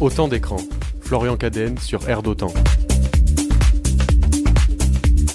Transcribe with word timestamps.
Autant 0.00 0.28
d'écran. 0.28 0.56
Florian 1.00 1.36
Cadenne 1.36 1.78
sur 1.78 2.08
Air 2.08 2.22
d'Autant. 2.22 2.52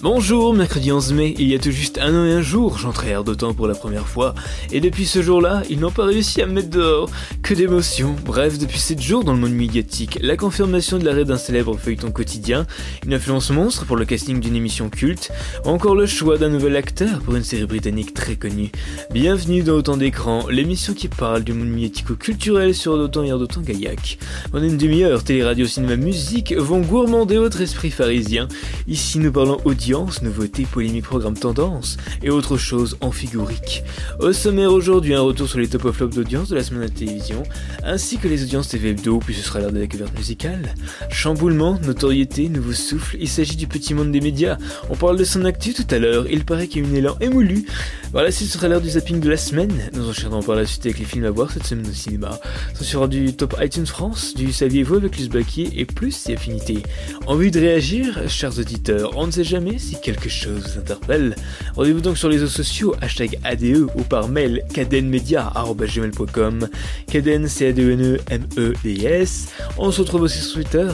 Bonjour, 0.01 0.53
mercredi 0.53 0.91
11 0.91 1.13
mai, 1.13 1.35
il 1.39 1.47
y 1.47 1.55
a 1.55 1.59
tout 1.59 1.71
juste 1.71 1.97
un 1.97 2.13
an 2.15 2.25
et 2.25 2.31
un 2.31 2.41
jour, 2.41 2.77
j'entrais 2.77 3.13
à 3.13 3.23
d'autant 3.23 3.53
pour 3.53 3.67
la 3.67 3.73
première 3.73 4.07
fois, 4.07 4.35
et 4.71 4.79
depuis 4.79 5.07
ce 5.07 5.23
jour-là, 5.23 5.63
ils 5.69 5.79
n'ont 5.79 5.91
pas 5.91 6.05
réussi 6.05 6.41
à 6.41 6.45
me 6.45 6.53
mettre 6.53 6.69
dehors. 6.69 7.09
Que 7.47 7.53
d'émotions. 7.53 8.13
Bref, 8.25 8.57
depuis 8.57 8.77
7 8.77 9.01
jours 9.01 9.23
dans 9.23 9.31
le 9.31 9.39
monde 9.39 9.53
médiatique, 9.53 10.19
la 10.21 10.35
confirmation 10.35 10.97
de 10.97 11.05
l'arrêt 11.05 11.23
d'un 11.23 11.37
célèbre 11.37 11.77
feuilleton 11.77 12.11
quotidien, 12.11 12.67
une 13.05 13.13
influence 13.13 13.51
monstre 13.51 13.85
pour 13.85 13.95
le 13.95 14.03
casting 14.03 14.41
d'une 14.41 14.57
émission 14.57 14.89
culte, 14.89 15.31
ou 15.63 15.69
encore 15.69 15.95
le 15.95 16.07
choix 16.07 16.37
d'un 16.37 16.49
nouvel 16.49 16.75
acteur 16.75 17.21
pour 17.21 17.37
une 17.37 17.45
série 17.45 17.65
britannique 17.65 18.13
très 18.13 18.35
connue. 18.35 18.69
Bienvenue 19.11 19.63
dans 19.63 19.75
Autant 19.75 19.95
d'écran, 19.95 20.45
l'émission 20.49 20.93
qui 20.93 21.07
parle 21.07 21.45
du 21.45 21.53
monde 21.53 21.69
médiatico-culturel 21.69 22.75
sur 22.75 22.91
Autant 22.91 23.23
et 23.23 23.29
d'Autant 23.29 23.61
Gaillac. 23.61 24.17
En 24.51 24.61
une 24.61 24.75
demi-heure, 24.75 25.23
télé, 25.23 25.41
radio, 25.41 25.65
cinéma, 25.65 25.95
musique 25.95 26.53
vont 26.53 26.81
gourmander 26.81 27.37
votre 27.37 27.61
esprit 27.61 27.91
pharisien. 27.91 28.49
Ici, 28.89 29.19
nous 29.19 29.31
parlons 29.31 29.61
audio 29.63 30.05
nouveautés, 30.21 30.67
polémiques, 30.69 31.05
programmes 31.05 31.37
tendance 31.37 31.95
et 32.21 32.29
autres 32.29 32.57
choses 32.57 32.97
en 32.99 33.11
figurique. 33.11 33.83
Au 34.19 34.33
sommaire 34.33 34.73
aujourd'hui, 34.73 35.13
un 35.13 35.21
retour 35.21 35.47
sur 35.47 35.59
les 35.59 35.69
top 35.69 35.85
of 35.85 35.95
flop 35.95 36.09
d'audience 36.09 36.49
de 36.49 36.55
la 36.57 36.63
semaine 36.63 36.81
de 36.81 36.87
la 36.87 36.93
télévision, 36.93 37.36
ainsi 37.83 38.17
que 38.17 38.27
les 38.27 38.43
audiences 38.43 38.69
TV 38.69 38.89
hebdo, 38.89 39.19
puis 39.19 39.33
ce 39.33 39.41
sera 39.41 39.59
l'heure 39.59 39.71
de 39.71 39.75
la 39.75 39.81
découverte 39.81 40.17
musicale. 40.17 40.73
Chamboulement, 41.09 41.79
notoriété, 41.79 42.49
nouveau 42.49 42.73
souffle, 42.73 43.17
il 43.19 43.27
s'agit 43.27 43.55
du 43.55 43.67
petit 43.67 43.93
monde 43.93 44.11
des 44.11 44.21
médias. 44.21 44.57
On 44.89 44.95
parle 44.95 45.17
de 45.17 45.23
son 45.23 45.45
actu 45.45 45.73
tout 45.73 45.87
à 45.89 45.99
l'heure, 45.99 46.25
il 46.29 46.45
paraît 46.45 46.67
qu'il 46.67 46.83
y 46.83 46.85
a 46.85 46.89
une 46.89 46.95
élan 46.95 47.17
émoulu. 47.21 47.65
Voilà, 48.11 48.31
ce 48.31 48.45
sera 48.45 48.67
l'heure 48.67 48.81
du 48.81 48.89
zapping 48.89 49.19
de 49.19 49.29
la 49.29 49.37
semaine. 49.37 49.89
Nous 49.93 50.07
enchaînerons 50.09 50.41
par 50.41 50.55
la 50.55 50.65
suite 50.65 50.85
avec 50.85 50.99
les 50.99 51.05
films 51.05 51.25
à 51.25 51.31
voir 51.31 51.51
cette 51.51 51.65
semaine 51.65 51.87
au 51.89 51.93
cinéma. 51.93 52.39
Ce 52.73 52.83
sera 52.83 53.07
du 53.07 53.33
top 53.33 53.55
iTunes 53.61 53.85
France, 53.85 54.33
du 54.33 54.51
Saviez-vous 54.51 54.95
avec 54.95 55.17
Luce 55.17 55.29
Baquier 55.29 55.69
et 55.75 55.85
plus 55.85 56.11
si 56.11 56.33
affinité. 56.33 56.83
Envie 57.25 57.51
de 57.51 57.59
réagir, 57.59 58.29
chers 58.29 58.57
auditeurs, 58.59 59.11
on 59.15 59.27
ne 59.27 59.31
sait 59.31 59.43
jamais 59.43 59.77
si 59.77 59.99
quelque 60.01 60.29
chose 60.29 60.71
vous 60.73 60.79
interpelle, 60.79 61.35
rendez-vous 61.75 62.01
donc 62.01 62.17
sur 62.17 62.29
les 62.29 62.37
réseaux 62.37 62.47
sociaux, 62.47 62.95
hashtag 63.01 63.37
ADE 63.43 63.87
ou 63.95 64.03
par 64.03 64.29
mail 64.29 64.63
cadenmedia.gmail.com 64.73 66.67
Caden, 67.07 67.26
c 67.47 67.67
a 67.67 67.71
d 67.73 67.81
e 67.81 67.91
n 67.91 68.01
e 68.01 68.19
m 68.29 68.47
e 68.57 68.73
d 68.83 69.05
s 69.05 69.49
On 69.77 69.91
se 69.91 70.01
retrouve 70.01 70.21
aussi 70.21 70.39
sur 70.39 70.53
Twitter, 70.53 70.87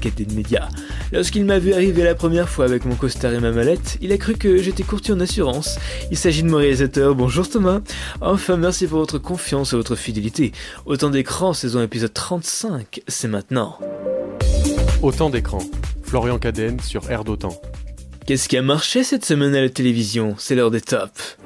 cadenmedia. 0.00 0.68
Lorsqu'il 1.12 1.44
m'a 1.44 1.58
vu 1.58 1.72
arriver 1.72 2.04
la 2.04 2.14
première 2.14 2.48
fois 2.48 2.66
avec 2.66 2.84
mon 2.84 2.94
costard 2.94 3.32
et 3.32 3.40
ma 3.40 3.52
mallette, 3.52 3.96
il 4.02 4.12
a 4.12 4.18
cru 4.18 4.34
que 4.34 4.58
j'étais 4.58 4.82
courtier 4.82 5.14
en 5.14 5.20
assurance. 5.20 5.78
Il 6.10 6.18
s'agit 6.18 6.42
de 6.42 6.48
mon 6.48 6.58
réalisateur, 6.58 7.14
bonjour 7.14 7.48
Thomas. 7.48 7.80
Enfin, 8.20 8.56
merci 8.56 8.86
pour 8.86 8.98
votre 8.98 9.18
confiance 9.18 9.72
et 9.72 9.76
votre 9.76 9.96
fidélité. 9.96 10.52
Autant 10.84 11.10
d'écran, 11.10 11.54
saison 11.54 11.80
épisode 11.80 12.12
35, 12.12 13.00
c'est 13.08 13.28
maintenant. 13.28 13.78
Autant 15.00 15.30
d'écran. 15.30 15.60
Florian 16.02 16.38
Cadenne 16.38 16.80
sur 16.80 17.10
Air 17.10 17.24
d'Autant. 17.24 17.60
Qu'est-ce 18.26 18.48
qui 18.48 18.58
a 18.58 18.62
marché 18.62 19.04
cette 19.04 19.24
semaine 19.24 19.54
à 19.54 19.62
la 19.62 19.70
télévision? 19.70 20.34
C'est 20.36 20.54
l'heure 20.54 20.70
des 20.70 20.82
tops. 20.82 21.38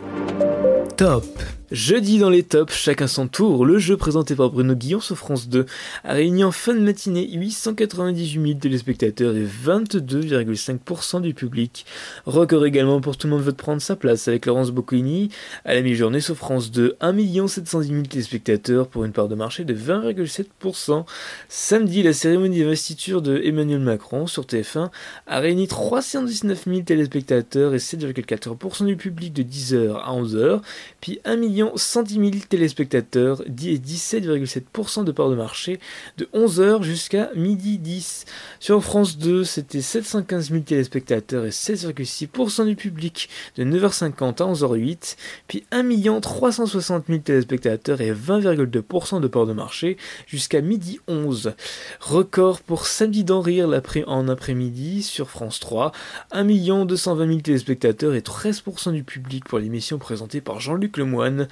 Top 0.97 1.25
Jeudi 1.73 2.21
dans 2.21 2.31
les 2.31 2.45
tops, 2.45 2.73
chacun 2.73 3.09
son 3.09 3.27
tour, 3.27 3.67
le 3.67 3.79
jeu 3.79 3.97
présenté 3.97 4.37
par 4.37 4.51
Bruno 4.51 4.77
Guillon 4.77 5.01
sur 5.01 5.19
France 5.19 5.49
2 5.49 5.67
a 6.05 6.13
réuni 6.13 6.45
en 6.45 6.53
fin 6.53 6.75
de 6.75 6.79
matinée 6.79 7.29
898 7.33 8.41
000 8.41 8.61
téléspectateurs 8.61 9.35
et 9.37 9.45
22,5% 9.45 11.21
du 11.21 11.35
public. 11.35 11.85
Record 12.25 12.67
également 12.67 13.01
pour 13.01 13.17
tout 13.17 13.27
le 13.27 13.33
monde 13.33 13.43
veut 13.43 13.51
prendre 13.51 13.83
sa 13.83 13.97
place 13.97 14.29
avec 14.29 14.47
Laurence 14.47 14.71
Boccolini 14.71 15.31
à 15.65 15.75
la 15.75 15.83
mi-journée 15.83 16.21
sur 16.21 16.37
France 16.37 16.71
2, 16.71 16.99
1 17.01 17.49
710 17.49 17.89
000 17.89 18.03
téléspectateurs 18.03 18.87
pour 18.87 19.05
une 19.05 19.11
part 19.11 19.27
de 19.27 19.35
marché 19.35 19.65
de 19.65 19.75
20,7%. 19.75 21.05
Samedi, 21.49 22.05
la 22.05 22.13
cérémonie 22.13 22.61
d'investiture 22.61 23.23
de 23.23 23.41
Emmanuel 23.43 23.81
Macron 23.81 24.29
sur 24.29 24.45
TF1 24.45 24.91
a 25.27 25.41
réuni 25.41 25.67
319 25.67 26.65
000 26.65 26.81
téléspectateurs 26.83 27.75
et 27.75 27.79
7,4% 27.79 28.87
du 28.87 28.97
public 28.97 29.33
de 29.33 29.43
10h 29.43 29.97
à 29.97 30.13
11h, 30.13 30.61
puis 31.01 31.19
1 31.25 31.35
million 31.35 31.56
110 31.75 32.15
000 32.15 32.31
téléspectateurs 32.49 33.43
et 33.43 33.79
17,7% 33.79 35.05
de 35.05 35.13
part 35.13 35.31
de 35.31 35.35
marché 35.35 35.79
de 36.19 36.29
11h 36.35 36.83
jusqu'à 36.83 37.31
midi 37.35 37.79
10. 37.79 38.25
Sur 38.61 38.83
France 38.83 39.19
2, 39.19 39.45
c'était 39.45 39.81
715 39.81 40.51
000 40.51 40.63
téléspectateurs 40.63 41.45
et 41.45 41.51
16,6% 41.51 42.67
du 42.67 42.77
public 42.77 43.29
de 43.57 43.65
9h50 43.65 44.43
à 44.43 44.53
11h08, 44.53 45.17
puis 45.49 45.65
1 45.71 46.21
360 46.21 47.05
000 47.09 47.21
téléspectateurs 47.21 48.01
et 48.01 48.13
20,2% 48.13 49.21
de 49.21 49.29
part 49.29 49.47
de 49.47 49.53
marché 49.53 49.97
jusqu'à 50.27 50.61
midi 50.61 51.01
11. 51.09 51.55
Record 52.01 52.61
pour 52.61 52.87
Samedi 52.87 53.25
d'en 53.25 53.41
rire 53.41 53.69
en 54.07 54.29
après-midi 54.29 55.03
sur 55.03 55.31
France 55.31 55.61
3, 55.61 55.93
1 56.33 56.45
220 56.85 57.27
000 57.27 57.41
téléspectateurs 57.41 58.15
et 58.15 58.21
13% 58.21 58.93
du 58.93 59.05
public 59.05 59.45
pour 59.45 59.59
l'émission 59.59 59.99
présentée 59.99 60.41
par 60.41 60.61
Jean-Luc 60.61 60.97
Lemoine 60.97 61.46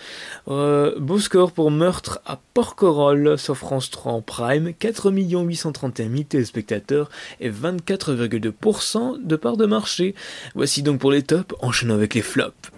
euh, 0.49 0.95
beau 0.99 1.19
score 1.19 1.53
pour 1.53 1.71
Meurtre 1.71 2.21
à 2.27 2.41
Porquerolles 2.55 3.39
sur 3.39 3.57
France 3.57 3.91
3 3.91 4.13
en 4.13 4.23
prime, 4.23 4.73
4 4.75 5.11
831 5.11 6.11
000 6.11 6.23
téléspectateurs 6.25 7.11
et 7.41 7.51
24,2% 7.51 9.25
de 9.25 9.37
part 9.37 9.57
de 9.57 9.67
marché. 9.67 10.15
Voici 10.55 10.83
donc 10.83 11.01
pour 11.01 11.13
les 11.13 11.23
tops, 11.23 11.55
enchaînons 11.61 11.95
avec 11.95 12.15
les 12.15 12.23
flops. 12.23 12.71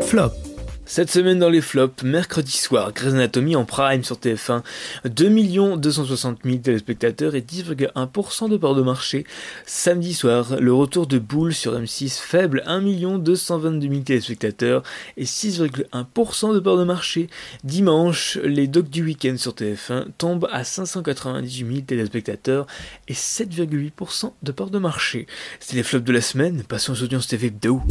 Flop 0.00 0.45
cette 0.88 1.10
semaine 1.10 1.40
dans 1.40 1.48
les 1.48 1.60
flops, 1.60 2.04
mercredi 2.04 2.52
soir, 2.52 2.92
Grey's 2.92 3.12
Anatomy 3.12 3.56
en 3.56 3.64
prime 3.64 4.04
sur 4.04 4.16
TF1, 4.16 4.62
2 5.04 5.76
260 5.76 6.38
000 6.44 6.58
téléspectateurs 6.58 7.34
et 7.34 7.40
10,1% 7.40 8.48
de 8.48 8.56
part 8.56 8.76
de 8.76 8.82
marché. 8.82 9.26
Samedi 9.66 10.14
soir, 10.14 10.56
le 10.60 10.72
retour 10.72 11.08
de 11.08 11.18
Boule 11.18 11.52
sur 11.52 11.76
M6 11.78 12.20
faible, 12.20 12.62
1 12.66 13.18
222 13.18 13.88
000 13.88 14.02
téléspectateurs 14.02 14.84
et 15.16 15.24
6,1% 15.24 16.54
de 16.54 16.60
part 16.60 16.76
de 16.76 16.84
marché. 16.84 17.28
Dimanche, 17.64 18.38
les 18.44 18.68
docs 18.68 18.88
du 18.88 19.02
week-end 19.02 19.36
sur 19.36 19.52
TF1 19.52 20.06
tombent 20.18 20.48
à 20.52 20.62
598 20.62 21.66
000 21.66 21.80
téléspectateurs 21.80 22.66
et 23.08 23.14
7,8% 23.14 24.32
de 24.40 24.52
part 24.52 24.70
de 24.70 24.78
marché. 24.78 25.26
C'est 25.58 25.74
les 25.74 25.82
flops 25.82 26.04
de 26.04 26.12
la 26.12 26.20
semaine, 26.20 26.62
passons 26.62 26.92
aux 26.92 27.02
audiences 27.02 27.26
TV 27.26 27.50
Bdo. 27.50 27.82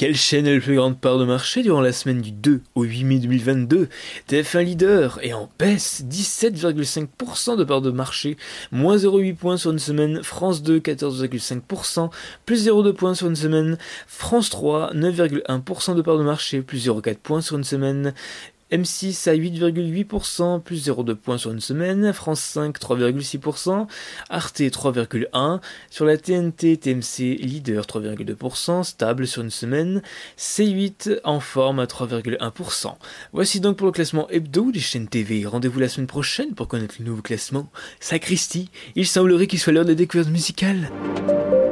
Quelle 0.00 0.16
chaîne 0.16 0.46
est 0.46 0.54
la 0.54 0.60
plus 0.62 0.76
grande 0.76 0.98
part 0.98 1.18
de 1.18 1.26
marché 1.26 1.62
durant 1.62 1.82
la 1.82 1.92
semaine 1.92 2.22
du 2.22 2.32
2 2.32 2.62
au 2.74 2.84
8 2.84 3.04
mai 3.04 3.18
2022 3.18 3.90
TF1 4.30 4.64
leader 4.64 5.18
et 5.20 5.34
en 5.34 5.50
baisse, 5.58 6.02
17,5% 6.08 7.58
de 7.58 7.64
part 7.64 7.82
de 7.82 7.90
marché, 7.90 8.38
moins 8.72 8.96
0,8 8.96 9.34
points 9.34 9.56
sur 9.58 9.72
une 9.72 9.78
semaine, 9.78 10.22
France 10.22 10.62
2 10.62 10.78
14,5%, 10.78 12.08
plus 12.46 12.66
0,2 12.66 12.94
points 12.94 13.14
sur 13.14 13.26
une 13.26 13.36
semaine, 13.36 13.76
France 14.06 14.48
3 14.48 14.94
9,1% 14.94 15.94
de 15.94 16.00
part 16.00 16.16
de 16.16 16.22
marché, 16.22 16.62
plus 16.62 16.88
0,4 16.88 17.16
points 17.16 17.42
sur 17.42 17.58
une 17.58 17.64
semaine, 17.64 18.14
M6 18.72 19.28
à 19.28 19.34
8,8%, 19.34 20.60
plus 20.60 20.88
0,2 20.88 21.14
points 21.14 21.38
sur 21.38 21.50
une 21.50 21.60
semaine, 21.60 22.12
France 22.12 22.40
5 22.40 22.78
3,6%, 22.78 23.86
Arte 24.28 24.60
3,1%, 24.60 25.60
sur 25.90 26.04
la 26.04 26.16
TNT 26.16 26.76
TMC 26.76 27.38
leader 27.40 27.84
3,2%, 27.84 28.84
stable 28.84 29.26
sur 29.26 29.42
une 29.42 29.50
semaine, 29.50 30.02
C8 30.38 31.20
en 31.24 31.40
forme 31.40 31.80
à 31.80 31.86
3,1%. 31.86 32.94
Voici 33.32 33.60
donc 33.60 33.76
pour 33.76 33.86
le 33.86 33.92
classement 33.92 34.28
hebdo 34.30 34.72
des 34.72 34.80
chaînes 34.80 35.08
TV. 35.08 35.46
Rendez-vous 35.46 35.80
la 35.80 35.88
semaine 35.88 36.06
prochaine 36.06 36.54
pour 36.54 36.68
connaître 36.68 36.96
le 36.98 37.06
nouveau 37.06 37.22
classement. 37.22 37.70
Sacristi, 37.98 38.70
il 38.94 39.06
semblerait 39.06 39.46
qu'il 39.46 39.58
soit 39.58 39.72
l'heure 39.72 39.84
de 39.84 39.90
la 39.90 39.94
découverte 39.94 40.28
musicale. 40.28 40.90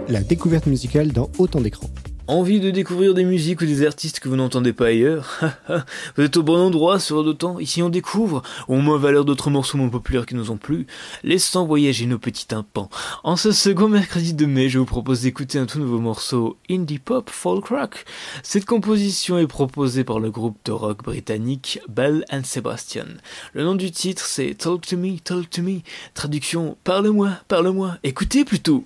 La 0.08 0.20
découverte 0.20 0.66
musicale 0.66 1.12
dans 1.12 1.30
autant 1.38 1.60
d'écrans. 1.60 1.90
Envie 2.28 2.60
de 2.60 2.70
découvrir 2.70 3.14
des 3.14 3.24
musiques 3.24 3.62
ou 3.62 3.64
des 3.64 3.86
artistes 3.86 4.20
que 4.20 4.28
vous 4.28 4.36
n'entendez 4.36 4.74
pas 4.74 4.88
ailleurs 4.88 5.40
Vous 6.16 6.24
êtes 6.24 6.36
au 6.36 6.42
bon 6.42 6.58
endroit 6.58 7.00
sur 7.00 7.24
temps. 7.34 7.58
Ici 7.58 7.82
on 7.82 7.88
découvre, 7.88 8.42
au 8.68 8.76
moins 8.76 8.98
valeur 8.98 9.24
d'autres 9.24 9.48
morceaux 9.48 9.78
moins 9.78 9.88
populaires 9.88 10.26
qui 10.26 10.34
nous 10.34 10.50
ont 10.50 10.58
plu, 10.58 10.86
laissant 11.24 11.64
voyager 11.64 12.04
nos 12.04 12.18
petits 12.18 12.46
tympans. 12.46 12.90
En 13.24 13.36
ce 13.36 13.50
second 13.50 13.88
mercredi 13.88 14.34
de 14.34 14.44
mai, 14.44 14.68
je 14.68 14.78
vous 14.78 14.84
propose 14.84 15.22
d'écouter 15.22 15.58
un 15.58 15.64
tout 15.64 15.78
nouveau 15.78 16.00
morceau 16.00 16.58
indie 16.70 16.98
pop 16.98 17.30
folk 17.30 17.68
rock. 17.68 18.04
Cette 18.42 18.66
composition 18.66 19.38
est 19.38 19.46
proposée 19.46 20.04
par 20.04 20.20
le 20.20 20.30
groupe 20.30 20.58
de 20.66 20.72
rock 20.72 21.02
britannique 21.02 21.80
Bell 21.88 22.26
and 22.30 22.44
Sebastian. 22.44 23.06
Le 23.54 23.64
nom 23.64 23.74
du 23.74 23.90
titre 23.90 24.22
c'est 24.26 24.52
Talk 24.52 24.86
to 24.86 24.98
Me, 24.98 25.18
Talk 25.18 25.48
to 25.48 25.62
Me. 25.62 25.80
Traduction 26.12 26.76
Parle-moi, 26.84 27.30
parle-moi, 27.48 27.96
écoutez 28.02 28.44
plutôt. 28.44 28.84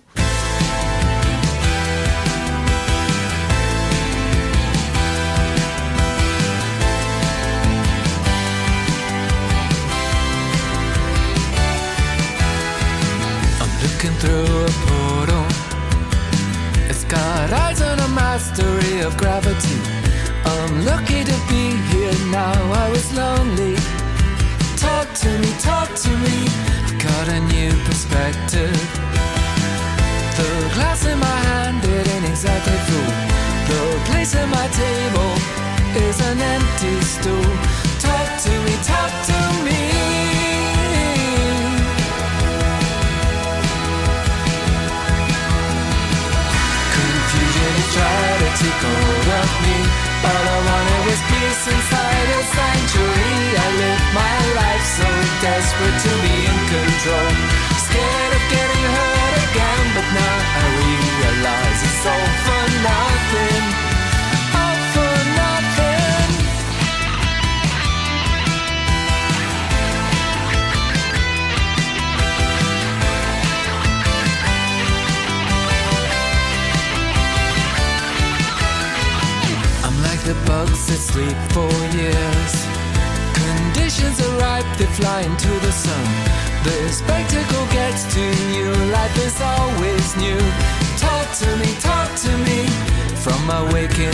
Through 14.10 14.64
a 14.66 14.70
portal. 14.86 15.46
It's 16.90 17.04
got 17.04 17.52
eyes 17.52 17.80
and 17.80 18.00
a 18.00 18.08
mastery 18.08 18.98
of 19.00 19.16
gravity. 19.16 19.78
I'm 20.44 20.84
lucky 20.84 21.22
to 21.22 21.36
be 21.48 21.76
here 21.86 22.12
now. 22.32 22.58
I 22.72 22.90
was 22.90 23.06
lonely. 23.14 23.76
Talk 24.76 25.06
to 25.22 25.30
me, 25.38 25.50
talk 25.60 25.88
to 25.94 26.10
me. 26.18 26.36
I've 26.82 26.98
got 26.98 27.28
a 27.28 27.40
new 27.54 27.70
perspective. 27.86 28.74
The 30.36 30.50
glass 30.74 31.06
in 31.06 31.18
my 31.20 31.38
hand 31.48 31.82
didn't 31.82 32.24
exactly 32.24 32.78
fool. 32.88 33.12
The 33.70 33.82
place 34.10 34.34
at 34.34 34.48
my 34.48 34.66
table 34.82 35.32
is 36.08 36.18
an 36.20 36.40
empty 36.40 37.00
stool. 37.02 37.52
Talk 38.02 38.28
to 38.46 38.52
me, 38.66 38.74
talk 38.82 39.12
to 39.26 39.32
me. 39.32 39.51
Hold 48.82 49.28
of 49.40 49.50
me. 49.64 49.78
All 50.26 50.44
I 50.54 50.58
wanted 50.68 51.02
was 51.06 51.20
peace 51.30 51.64
inside 51.74 52.28
a 52.38 52.42
sanctuary. 52.56 53.44
I 53.64 53.68
lived 53.80 54.08
my 54.14 54.36
life 54.60 54.84
so 54.98 55.08
desperate 55.42 55.51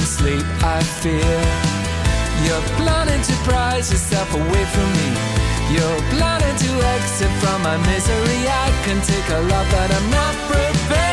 sleep, 0.08 0.46
I 0.64 0.82
fear. 1.00 1.36
You're 2.44 2.66
planning 2.80 3.20
to 3.20 3.34
prize 3.44 3.92
yourself 3.92 4.32
away 4.32 4.64
from 4.74 4.88
me. 4.98 5.08
You're 5.74 6.02
planning 6.16 6.56
to 6.64 6.70
exit 6.96 7.32
from 7.42 7.62
my 7.62 7.76
misery. 7.92 8.40
I 8.48 8.68
can 8.84 8.98
take 9.02 9.28
a 9.38 9.40
lot, 9.50 9.66
but 9.70 9.88
I'm 9.96 10.10
not 10.10 10.34
prepared 10.48 11.07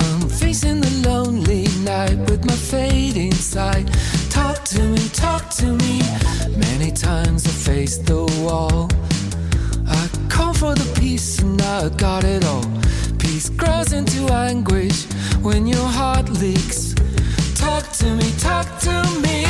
I'm 0.00 0.28
facing 0.28 0.80
the 0.80 1.08
lonely 1.08 1.66
night 1.84 2.18
with 2.30 2.44
my 2.44 2.54
fading 2.54 3.32
sight. 3.32 3.86
Talk 4.30 4.64
to 4.66 4.82
me, 4.82 5.08
talk 5.12 5.50
to 5.60 5.66
me. 5.66 6.02
Many 6.56 6.90
times 6.90 7.46
I 7.46 7.50
faced 7.50 8.06
the 8.06 8.24
wall. 8.42 8.88
I 9.86 10.08
call 10.28 10.54
for 10.54 10.74
the 10.74 11.00
peace 11.00 11.38
and 11.40 11.60
I 11.62 11.88
got 11.90 12.24
it 12.24 12.44
all. 12.44 12.66
Peace 13.18 13.48
grows 13.50 13.92
into 13.92 14.32
anguish 14.32 15.04
when 15.42 15.66
your 15.66 15.88
heart 15.98 16.28
leaks. 16.28 16.94
Talk 17.54 17.84
to 18.00 18.14
me, 18.14 18.30
talk 18.38 18.66
to 18.80 18.94
me. 19.22 19.46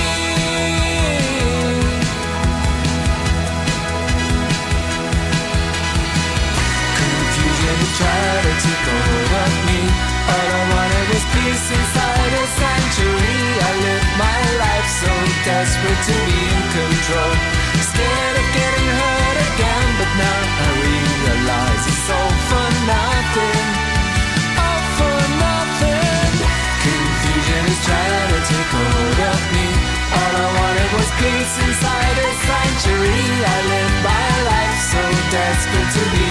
Trying 8.00 8.42
to 8.44 8.52
take 8.62 8.86
a 8.86 8.98
hold 9.04 9.32
of 9.42 9.66
me. 9.66 9.69
All 10.28 10.48
I 10.60 10.62
wanted 10.74 11.06
was 11.12 11.24
peace 11.34 11.66
inside 11.72 12.32
a 12.36 12.44
sanctuary. 12.60 13.42
I 13.68 13.72
lived 13.86 14.12
my 14.20 14.40
life 14.60 14.88
so 15.00 15.12
desperate 15.48 16.02
to 16.08 16.16
be 16.28 16.38
in 16.52 16.62
control. 16.76 17.32
Scared 17.90 18.36
of 18.40 18.48
getting 18.54 18.88
hurt 19.00 19.38
again, 19.50 19.88
but 19.98 20.10
now 20.20 20.40
I 20.64 20.68
realize 20.84 21.82
it's 21.90 22.08
all 22.12 22.34
for 22.48 22.68
nothing. 22.86 23.66
All 24.60 24.82
for 24.98 25.18
nothing. 25.40 26.32
Confusion 26.84 27.62
is 27.72 27.80
trying 27.84 28.28
to 28.34 28.40
take 28.46 28.70
hold 28.72 29.18
of 29.32 29.40
me. 29.54 29.66
All 30.16 30.34
I 30.44 30.48
wanted 30.58 30.90
was 30.96 31.10
peace 31.20 31.54
inside 31.66 32.16
a 32.20 32.30
sanctuary. 32.46 33.28
I 33.54 33.58
lived 33.72 33.98
my 34.06 34.30
life 34.50 34.78
so 34.92 35.02
desperate 35.34 35.90
to 35.98 36.04
be 36.14 36.29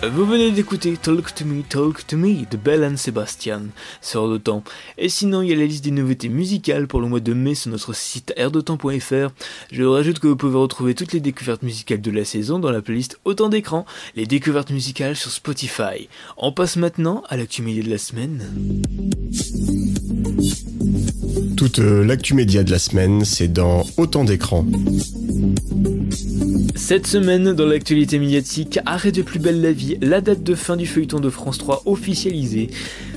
Vous 0.00 0.24
venez 0.24 0.52
d'écouter 0.52 0.96
Talk 0.96 1.34
to 1.34 1.44
Me, 1.44 1.62
Talk 1.62 2.06
to 2.06 2.16
Me 2.16 2.48
de 2.48 2.56
Belle 2.56 2.84
and 2.84 2.96
Sebastian 2.96 3.62
sur 4.00 4.30
de 4.30 4.38
temps. 4.38 4.62
Et 4.96 5.08
sinon, 5.08 5.42
il 5.42 5.48
y 5.48 5.52
a 5.52 5.56
la 5.56 5.66
liste 5.66 5.84
des 5.84 5.90
nouveautés 5.90 6.28
musicales 6.28 6.86
pour 6.86 7.00
le 7.00 7.08
mois 7.08 7.18
de 7.18 7.34
mai 7.34 7.56
sur 7.56 7.72
notre 7.72 7.92
site 7.94 8.32
airdetemps.fr. 8.36 9.32
Je 9.72 9.82
rajoute 9.82 10.20
que 10.20 10.28
vous 10.28 10.36
pouvez 10.36 10.56
retrouver 10.56 10.94
toutes 10.94 11.12
les 11.12 11.20
découvertes 11.20 11.64
musicales 11.64 12.00
de 12.00 12.10
la 12.12 12.24
saison 12.24 12.60
dans 12.60 12.70
la 12.70 12.80
playlist 12.80 13.18
Autant 13.24 13.48
d'écran, 13.48 13.86
les 14.14 14.26
découvertes 14.26 14.70
musicales 14.70 15.16
sur 15.16 15.32
Spotify. 15.32 16.08
On 16.36 16.52
passe 16.52 16.76
maintenant 16.76 17.24
à 17.28 17.36
l'actu 17.36 17.62
média 17.62 17.82
de 17.82 17.90
la 17.90 17.98
semaine. 17.98 18.46
Toute 21.56 21.80
euh, 21.80 22.04
l'actu 22.04 22.34
média 22.34 22.62
de 22.62 22.70
la 22.70 22.78
semaine, 22.78 23.24
c'est 23.24 23.48
dans 23.48 23.84
Autant 23.96 24.22
d'écran. 24.22 24.64
Cette 26.78 27.08
semaine, 27.08 27.54
dans 27.54 27.66
l'actualité 27.66 28.20
médiatique, 28.20 28.78
Arrêt 28.86 29.10
de 29.10 29.22
plus 29.22 29.40
belle 29.40 29.60
la 29.60 29.72
vie, 29.72 29.98
la 30.00 30.20
date 30.20 30.44
de 30.44 30.54
fin 30.54 30.76
du 30.76 30.86
feuilleton 30.86 31.18
de 31.18 31.28
France 31.28 31.58
3 31.58 31.82
officialisée. 31.86 32.70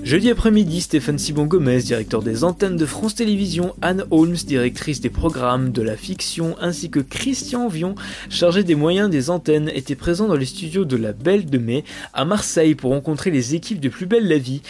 Jeudi 0.03 0.31
après-midi, 0.31 0.81
Stéphane 0.81 1.19
Sibon 1.19 1.45
Gomez, 1.45 1.77
directeur 1.77 2.23
des 2.23 2.43
antennes 2.43 2.75
de 2.75 2.85
France 2.87 3.13
Télévisions, 3.13 3.75
Anne 3.83 4.03
Holmes, 4.09 4.33
directrice 4.33 4.99
des 4.99 5.11
programmes 5.11 5.71
de 5.71 5.83
la 5.83 5.95
fiction, 5.95 6.55
ainsi 6.59 6.89
que 6.89 6.99
Christian 6.99 7.67
Vion, 7.67 7.93
chargé 8.31 8.63
des 8.63 8.75
moyens 8.75 9.11
des 9.11 9.29
antennes, 9.29 9.71
étaient 9.73 9.95
présents 9.95 10.27
dans 10.27 10.35
les 10.35 10.47
studios 10.47 10.83
de 10.83 10.97
La 10.97 11.13
Belle 11.13 11.45
de 11.45 11.59
Mai 11.59 11.83
à 12.13 12.25
Marseille 12.25 12.73
pour 12.73 12.91
rencontrer 12.91 13.29
les 13.29 13.53
équipes 13.53 13.79
de 13.79 13.89
Plus 13.89 14.07
belle 14.07 14.27
la 14.27 14.39
vie. 14.39 14.63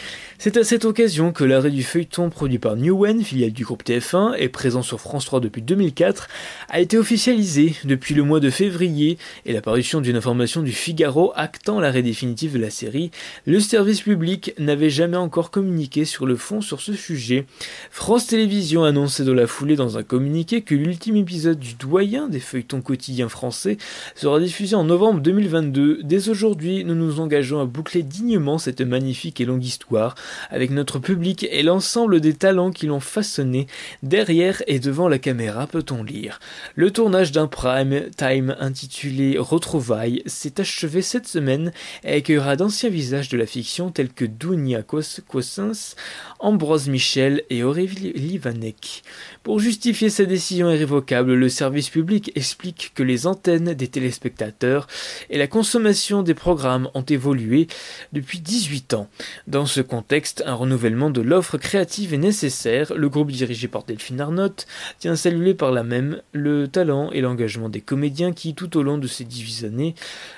C'est 0.43 0.57
à 0.57 0.63
cette 0.63 0.85
occasion 0.85 1.31
que 1.31 1.43
l'arrêt 1.43 1.69
du 1.69 1.83
feuilleton 1.83 2.31
produit 2.31 2.57
par 2.57 2.75
Newen, 2.75 3.23
filiale 3.23 3.51
du 3.51 3.63
groupe 3.63 3.83
TF1 3.83 4.33
et 4.39 4.49
présent 4.49 4.81
sur 4.81 4.99
France 4.99 5.25
3 5.25 5.39
depuis 5.39 5.61
2004, 5.61 6.27
a 6.67 6.79
été 6.79 6.97
officialisé 6.97 7.75
depuis 7.83 8.15
le 8.15 8.23
mois 8.23 8.39
de 8.39 8.49
février 8.49 9.19
et 9.45 9.53
l'apparition 9.53 10.01
d'une 10.01 10.15
information 10.15 10.63
du 10.63 10.71
Figaro 10.71 11.31
actant 11.35 11.79
l'arrêt 11.79 12.01
définitif 12.01 12.53
de 12.53 12.57
la 12.57 12.71
série. 12.71 13.11
Le 13.45 13.59
service 13.59 14.01
public 14.01 14.55
n'avait 14.57 14.89
jamais 14.89 15.15
encore 15.15 15.51
communiqué 15.51 16.05
sur 16.05 16.25
le 16.25 16.35
fond 16.35 16.59
sur 16.59 16.81
ce 16.81 16.93
sujet. 16.93 17.45
France 17.91 18.25
Télévisions 18.25 18.83
annonçait 18.83 19.25
dans 19.25 19.35
la 19.35 19.45
foulée 19.45 19.75
dans 19.75 19.99
un 19.99 20.03
communiqué 20.03 20.63
que 20.63 20.73
l'ultime 20.73 21.17
épisode 21.17 21.59
du 21.59 21.75
doyen 21.75 22.27
des 22.27 22.39
feuilletons 22.39 22.81
quotidiens 22.81 23.29
français 23.29 23.77
sera 24.15 24.39
diffusé 24.39 24.75
en 24.75 24.85
novembre 24.85 25.19
2022. 25.19 25.99
Dès 26.01 26.29
aujourd'hui, 26.29 26.83
nous 26.83 26.95
nous 26.95 27.19
engageons 27.19 27.61
à 27.61 27.65
boucler 27.65 28.01
dignement 28.01 28.57
cette 28.57 28.81
magnifique 28.81 29.39
et 29.39 29.45
longue 29.45 29.63
histoire 29.63 30.15
avec 30.49 30.71
notre 30.71 30.99
public 30.99 31.47
et 31.49 31.63
l'ensemble 31.63 32.21
des 32.21 32.33
talents 32.33 32.71
qui 32.71 32.87
l'ont 32.87 32.99
façonné. 32.99 33.67
Derrière 34.03 34.61
et 34.67 34.79
devant 34.79 35.07
la 35.07 35.19
caméra 35.19 35.67
peut-on 35.67 36.03
lire. 36.03 36.39
Le 36.75 36.91
tournage 36.91 37.31
d'un 37.31 37.47
prime 37.47 38.09
time 38.17 38.55
intitulé 38.59 39.37
Retrouvailles 39.37 40.23
s'est 40.25 40.59
achevé 40.59 41.01
cette 41.01 41.27
semaine 41.27 41.71
et 42.03 42.13
accueillera 42.13 42.55
d'anciens 42.55 42.89
visages 42.89 43.29
de 43.29 43.37
la 43.37 43.45
fiction 43.45 43.91
tels 43.91 44.13
que 44.13 44.25
Dounia 44.25 44.83
Cossens, 44.83 45.95
Ambroise 46.39 46.87
Michel 46.87 47.43
et 47.49 47.63
Aurélie 47.63 48.13
Livanek. 48.13 49.03
Pour 49.43 49.59
justifier 49.59 50.09
sa 50.09 50.25
décision 50.25 50.69
irrévocable, 50.69 51.33
le 51.33 51.49
service 51.49 51.89
public 51.89 52.31
explique 52.35 52.91
que 52.95 53.03
les 53.03 53.27
antennes 53.27 53.73
des 53.73 53.87
téléspectateurs 53.87 54.87
et 55.29 55.37
la 55.37 55.47
consommation 55.47 56.23
des 56.23 56.33
programmes 56.33 56.89
ont 56.93 57.01
évolué 57.01 57.67
depuis 58.13 58.39
18 58.39 58.93
ans. 58.93 59.07
Dans 59.47 59.65
ce 59.65 59.81
contexte, 59.81 60.20
un 60.45 60.53
renouvellement 60.53 61.09
de 61.09 61.21
l'offre 61.21 61.57
créative 61.57 62.13
est 62.13 62.17
nécessaire. 62.17 62.93
Le 62.95 63.09
groupe 63.09 63.31
dirigé 63.31 63.67
par 63.67 63.83
Delphine 63.83 64.21
Arnott 64.21 64.67
tient 64.99 65.13
à 65.13 65.15
saluer 65.15 65.53
par 65.53 65.71
là 65.71 65.83
même 65.83 66.21
le 66.31 66.67
talent 66.67 67.11
et 67.11 67.21
l'engagement 67.21 67.69
des 67.69 67.81
comédiens 67.81 68.31
qui, 68.31 68.53
tout 68.53 68.77
au 68.77 68.83
long 68.83 68.97
de 68.97 69.07
ces 69.07 69.23
18 69.23 69.67
années, 69.67 69.95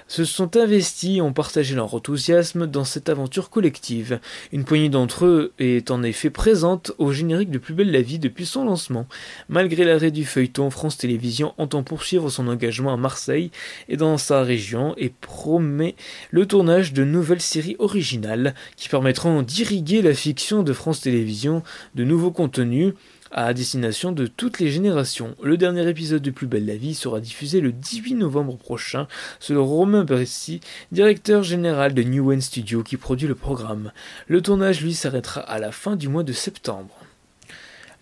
se 0.07 0.25
sont 0.25 0.57
investis 0.57 1.17
et 1.17 1.21
ont 1.21 1.33
partagé 1.33 1.75
leur 1.75 1.93
enthousiasme 1.93 2.67
dans 2.67 2.83
cette 2.83 3.09
aventure 3.09 3.49
collective. 3.49 4.19
Une 4.51 4.63
poignée 4.63 4.89
d'entre 4.89 5.25
eux 5.25 5.53
est 5.59 5.91
en 5.91 6.03
effet 6.03 6.29
présente 6.29 6.91
au 6.97 7.11
générique 7.11 7.51
de 7.51 7.57
Plus 7.57 7.73
belle 7.73 7.91
la 7.91 8.01
vie 8.01 8.19
depuis 8.19 8.45
son 8.45 8.65
lancement. 8.65 9.07
Malgré 9.49 9.83
l'arrêt 9.83 10.11
du 10.11 10.25
feuilleton, 10.25 10.69
France 10.69 10.97
Télévisions 10.97 11.53
entend 11.57 11.83
poursuivre 11.83 12.29
son 12.29 12.47
engagement 12.47 12.93
à 12.93 12.97
Marseille 12.97 13.51
et 13.89 13.97
dans 13.97 14.17
sa 14.17 14.43
région 14.43 14.93
et 14.97 15.09
promet 15.09 15.95
le 16.31 16.45
tournage 16.45 16.93
de 16.93 17.03
nouvelles 17.03 17.41
séries 17.41 17.75
originales 17.79 18.53
qui 18.75 18.89
permettront 18.89 19.41
la 19.81 20.13
fiction 20.13 20.61
de 20.61 20.71
France 20.71 21.01
Télévisions 21.01 21.63
de 21.95 22.03
nouveaux 22.03 22.29
contenus 22.29 22.93
à 23.31 23.55
destination 23.55 24.11
de 24.11 24.27
toutes 24.27 24.59
les 24.59 24.69
générations. 24.69 25.35
Le 25.41 25.57
dernier 25.57 25.89
épisode 25.89 26.21
de 26.21 26.29
Plus 26.29 26.45
belle 26.45 26.67
la 26.67 26.75
vie 26.75 26.93
sera 26.93 27.19
diffusé 27.19 27.59
le 27.59 27.71
18 27.71 28.13
novembre 28.13 28.55
prochain 28.55 29.07
selon 29.39 29.65
Romain 29.65 30.03
Bressi, 30.03 30.61
directeur 30.91 31.41
général 31.41 31.95
de 31.95 32.03
New 32.03 32.31
One 32.31 32.41
Studio 32.41 32.83
qui 32.83 32.97
produit 32.97 33.27
le 33.27 33.33
programme. 33.33 33.91
Le 34.27 34.41
tournage 34.41 34.81
lui 34.81 34.93
s'arrêtera 34.93 35.41
à 35.41 35.57
la 35.57 35.71
fin 35.71 35.95
du 35.95 36.07
mois 36.07 36.23
de 36.23 36.33
septembre. 36.33 37.02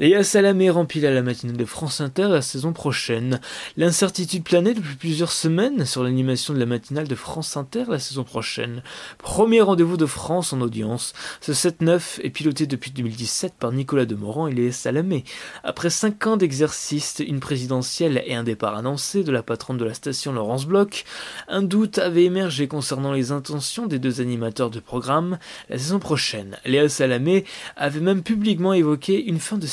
Léa 0.01 0.23
Salamé 0.23 0.71
remplit 0.71 0.99
la 0.99 1.21
matinale 1.21 1.57
de 1.57 1.63
France 1.63 2.01
Inter 2.01 2.27
la 2.27 2.41
saison 2.41 2.73
prochaine. 2.73 3.39
L'incertitude 3.77 4.43
planait 4.43 4.73
depuis 4.73 4.95
plusieurs 4.95 5.31
semaines 5.31 5.85
sur 5.85 6.03
l'animation 6.03 6.55
de 6.55 6.59
la 6.59 6.65
matinale 6.65 7.07
de 7.07 7.13
France 7.13 7.55
Inter 7.55 7.83
la 7.87 7.99
saison 7.99 8.23
prochaine. 8.23 8.81
Premier 9.19 9.61
rendez-vous 9.61 9.97
de 9.97 10.07
France 10.07 10.53
en 10.53 10.61
audience. 10.61 11.13
Ce 11.39 11.51
7-9 11.51 12.19
est 12.23 12.31
piloté 12.31 12.65
depuis 12.65 12.89
2017 12.89 13.53
par 13.59 13.71
Nicolas 13.73 14.07
Demorand 14.07 14.47
et 14.47 14.53
Léa 14.55 14.71
Salamé. 14.71 15.23
Après 15.63 15.91
cinq 15.91 16.25
ans 16.25 16.35
d'exercice, 16.35 17.21
une 17.23 17.39
présidentielle 17.39 18.23
et 18.25 18.33
un 18.33 18.43
départ 18.43 18.75
annoncé 18.75 19.23
de 19.23 19.31
la 19.31 19.43
patronne 19.43 19.77
de 19.77 19.85
la 19.85 19.93
station 19.93 20.33
Laurence 20.33 20.65
Bloch, 20.65 21.05
un 21.47 21.61
doute 21.61 21.99
avait 21.99 22.23
émergé 22.23 22.67
concernant 22.67 23.13
les 23.13 23.31
intentions 23.31 23.85
des 23.85 23.99
deux 23.99 24.19
animateurs 24.19 24.71
de 24.71 24.79
programme 24.79 25.37
la 25.69 25.77
saison 25.77 25.99
prochaine. 25.99 26.57
Léa 26.65 26.89
Salamé 26.89 27.45
avait 27.75 27.99
même 27.99 28.23
publiquement 28.23 28.73
évoqué 28.73 29.23
une 29.23 29.39
fin 29.39 29.59
de 29.59 29.67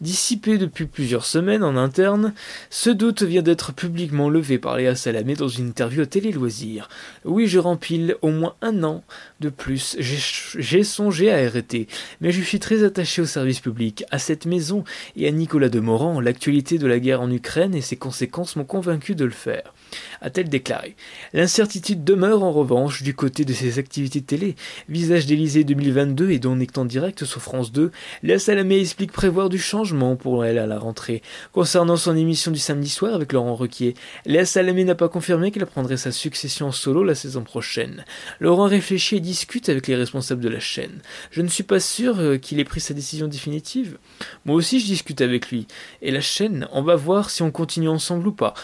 Dissipé 0.00 0.58
depuis 0.58 0.86
plusieurs 0.86 1.24
semaines 1.24 1.62
en 1.62 1.76
interne, 1.76 2.32
ce 2.70 2.90
doute 2.90 3.22
vient 3.22 3.42
d'être 3.42 3.72
publiquement 3.72 4.28
levé 4.28 4.58
par 4.58 4.76
Léa 4.76 4.94
Salamé 4.94 5.34
dans 5.34 5.48
une 5.48 5.68
interview 5.68 6.02
à 6.02 6.06
Télé 6.06 6.32
Loisirs. 6.32 6.88
Oui, 7.24 7.46
je 7.46 7.58
rempile 7.58 8.16
au 8.22 8.30
moins 8.30 8.54
un 8.62 8.82
an 8.84 9.04
de 9.40 9.48
plus. 9.48 9.96
J'ai 9.98 10.84
songé 10.84 11.30
à 11.30 11.36
arrêter, 11.36 11.86
mais 12.20 12.32
je 12.32 12.42
suis 12.42 12.58
très 12.58 12.82
attaché 12.84 13.22
au 13.22 13.26
service 13.26 13.60
public, 13.60 14.04
à 14.10 14.18
cette 14.18 14.46
maison 14.46 14.84
et 15.16 15.28
à 15.28 15.30
Nicolas 15.30 15.68
Demorand. 15.68 16.20
L'actualité 16.20 16.78
de 16.78 16.86
la 16.86 16.98
guerre 16.98 17.20
en 17.20 17.30
Ukraine 17.30 17.74
et 17.74 17.80
ses 17.80 17.96
conséquences 17.96 18.56
m'ont 18.56 18.64
convaincu 18.64 19.14
de 19.14 19.24
le 19.24 19.30
faire 19.30 19.72
a-t-elle 20.20 20.48
déclaré. 20.48 20.96
L'incertitude 21.32 22.04
demeure 22.04 22.42
en 22.42 22.52
revanche 22.52 23.02
du 23.02 23.14
côté 23.14 23.44
de 23.44 23.52
ses 23.52 23.78
activités 23.78 24.22
télé. 24.22 24.56
Visage 24.88 25.26
d'Élysée 25.26 25.64
2022 25.64 26.30
et 26.30 26.38
dont 26.38 26.56
en 26.76 26.84
direct 26.84 27.24
sur 27.24 27.40
France 27.40 27.72
2, 27.72 27.90
Léa 28.22 28.38
Salamé 28.38 28.78
explique 28.78 29.12
prévoir 29.12 29.48
du 29.48 29.58
changement 29.58 30.16
pour 30.16 30.44
elle 30.44 30.58
à 30.58 30.66
la 30.66 30.78
rentrée. 30.78 31.22
Concernant 31.52 31.96
son 31.96 32.16
émission 32.16 32.50
du 32.50 32.58
samedi 32.58 32.88
soir 32.88 33.14
avec 33.14 33.32
Laurent 33.32 33.54
Requier, 33.54 33.94
Léa 34.26 34.44
Salamé 34.44 34.84
n'a 34.84 34.94
pas 34.94 35.08
confirmé 35.08 35.50
qu'elle 35.50 35.66
prendrait 35.66 35.96
sa 35.96 36.12
succession 36.12 36.72
solo 36.72 37.04
la 37.04 37.14
saison 37.14 37.42
prochaine. 37.42 38.04
Laurent 38.40 38.66
réfléchit 38.66 39.16
et 39.16 39.20
discute 39.20 39.68
avec 39.68 39.86
les 39.86 39.96
responsables 39.96 40.42
de 40.42 40.48
la 40.48 40.60
chaîne. 40.60 41.00
Je 41.30 41.42
ne 41.42 41.48
suis 41.48 41.64
pas 41.64 41.80
sûr 41.80 42.18
euh, 42.18 42.36
qu'il 42.38 42.60
ait 42.60 42.64
pris 42.64 42.80
sa 42.80 42.94
décision 42.94 43.28
définitive. 43.28 43.98
Moi 44.44 44.56
aussi 44.56 44.80
je 44.80 44.86
discute 44.86 45.20
avec 45.20 45.50
lui. 45.50 45.66
Et 46.00 46.10
la 46.10 46.20
chaîne, 46.20 46.68
on 46.72 46.82
va 46.82 46.96
voir 46.96 47.30
si 47.30 47.42
on 47.42 47.50
continue 47.50 47.88
ensemble 47.88 48.28
ou 48.28 48.32
pas. 48.32 48.54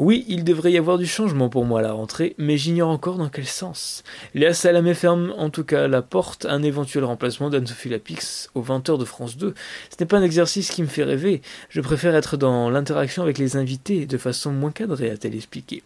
Oui, 0.00 0.24
il 0.28 0.44
devrait 0.44 0.70
y 0.70 0.78
avoir 0.78 0.96
du 0.96 1.08
changement 1.08 1.48
pour 1.48 1.64
moi 1.64 1.80
à 1.80 1.82
la 1.82 1.90
rentrée, 1.90 2.36
mais 2.38 2.56
j'ignore 2.56 2.88
encore 2.88 3.16
dans 3.16 3.28
quel 3.28 3.48
sens. 3.48 4.04
Léa 4.32 4.54
Salamé 4.54 4.94
ferme 4.94 5.34
en 5.36 5.50
tout 5.50 5.64
cas 5.64 5.88
la 5.88 6.02
porte 6.02 6.44
à 6.44 6.52
un 6.52 6.62
éventuel 6.62 7.02
remplacement 7.02 7.50
d'Anne-Sophie 7.50 7.88
Lapix 7.88 8.48
aux 8.54 8.62
20h 8.62 8.96
de 8.96 9.04
France 9.04 9.36
2. 9.36 9.54
Ce 9.90 9.96
n'est 9.98 10.06
pas 10.06 10.18
un 10.18 10.22
exercice 10.22 10.70
qui 10.70 10.82
me 10.82 10.86
fait 10.86 11.02
rêver, 11.02 11.42
je 11.68 11.80
préfère 11.80 12.14
être 12.14 12.36
dans 12.36 12.70
l'interaction 12.70 13.24
avec 13.24 13.38
les 13.38 13.56
invités 13.56 14.06
de 14.06 14.18
façon 14.18 14.52
moins 14.52 14.70
cadrée, 14.70 15.10
a-t-elle 15.10 15.34
expliqué. 15.34 15.82